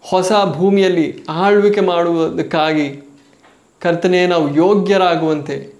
[0.00, 3.00] ಹೊಸ ಭೂಮಿಯಲ್ಲಿ ಆಳ್ವಿಕೆ ಮಾಡುವುದಕ್ಕಾಗಿ
[3.80, 5.74] ಕರ್ತನೇ, ನಾವು ಯೋಗ್ಯರಾಗುವಂತೆ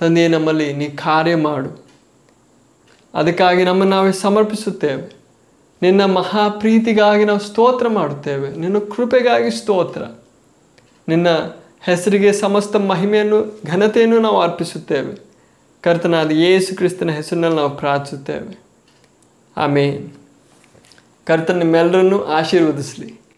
[0.00, 1.84] ತಂದೆ, ನಮ್ಮಲ್ಲಿ ನೀ ಕಾರ್ಯ ಮಾಡು.
[3.14, 5.16] ಅದಕ್ಕಾಗಿ ನಮ್ಮನ್ನು ನಾವೇ ಸಮರ್ಪಿಸುತ್ತೇವೆ.
[5.82, 8.50] ನಿನ್ನ ಮಹಾಪ್ರೀತಿಗಾಗಿ ನಾವು ಸ್ತೋತ್ರ ಮಾಡುತ್ತೇವೆ.
[8.50, 10.02] ನಿನ್ನ ಕೃಪೆಗಾಗಿ ಸ್ತೋತ್ರ.
[11.08, 11.28] ನಿನ್ನ
[11.82, 15.31] ಹೆಸರಿಗೆ ಸಮಸ್ತ ಮಹಿಮೆಯನ್ನು, ಘನತೆಯನ್ನು ನಾವು ಅರ್ಪಿಸುತ್ತೇವೆ.
[15.84, 18.52] ಕರ್ತನಾದ ಯೇಸು ಕ್ರಿಸ್ತನ ಹೆಸರಿನಲ್ಲಿ ನಾವು ಪ್ರಾರ್ಥಿಸುತ್ತೇವೆ
[19.56, 20.04] ಆಮೇನ್
[21.26, 23.10] ಕರ್ತನ ನಿಮ್ಮೆಲ್ಲರನ್ನು ಆಶೀರ್ವದಿಸಲಿ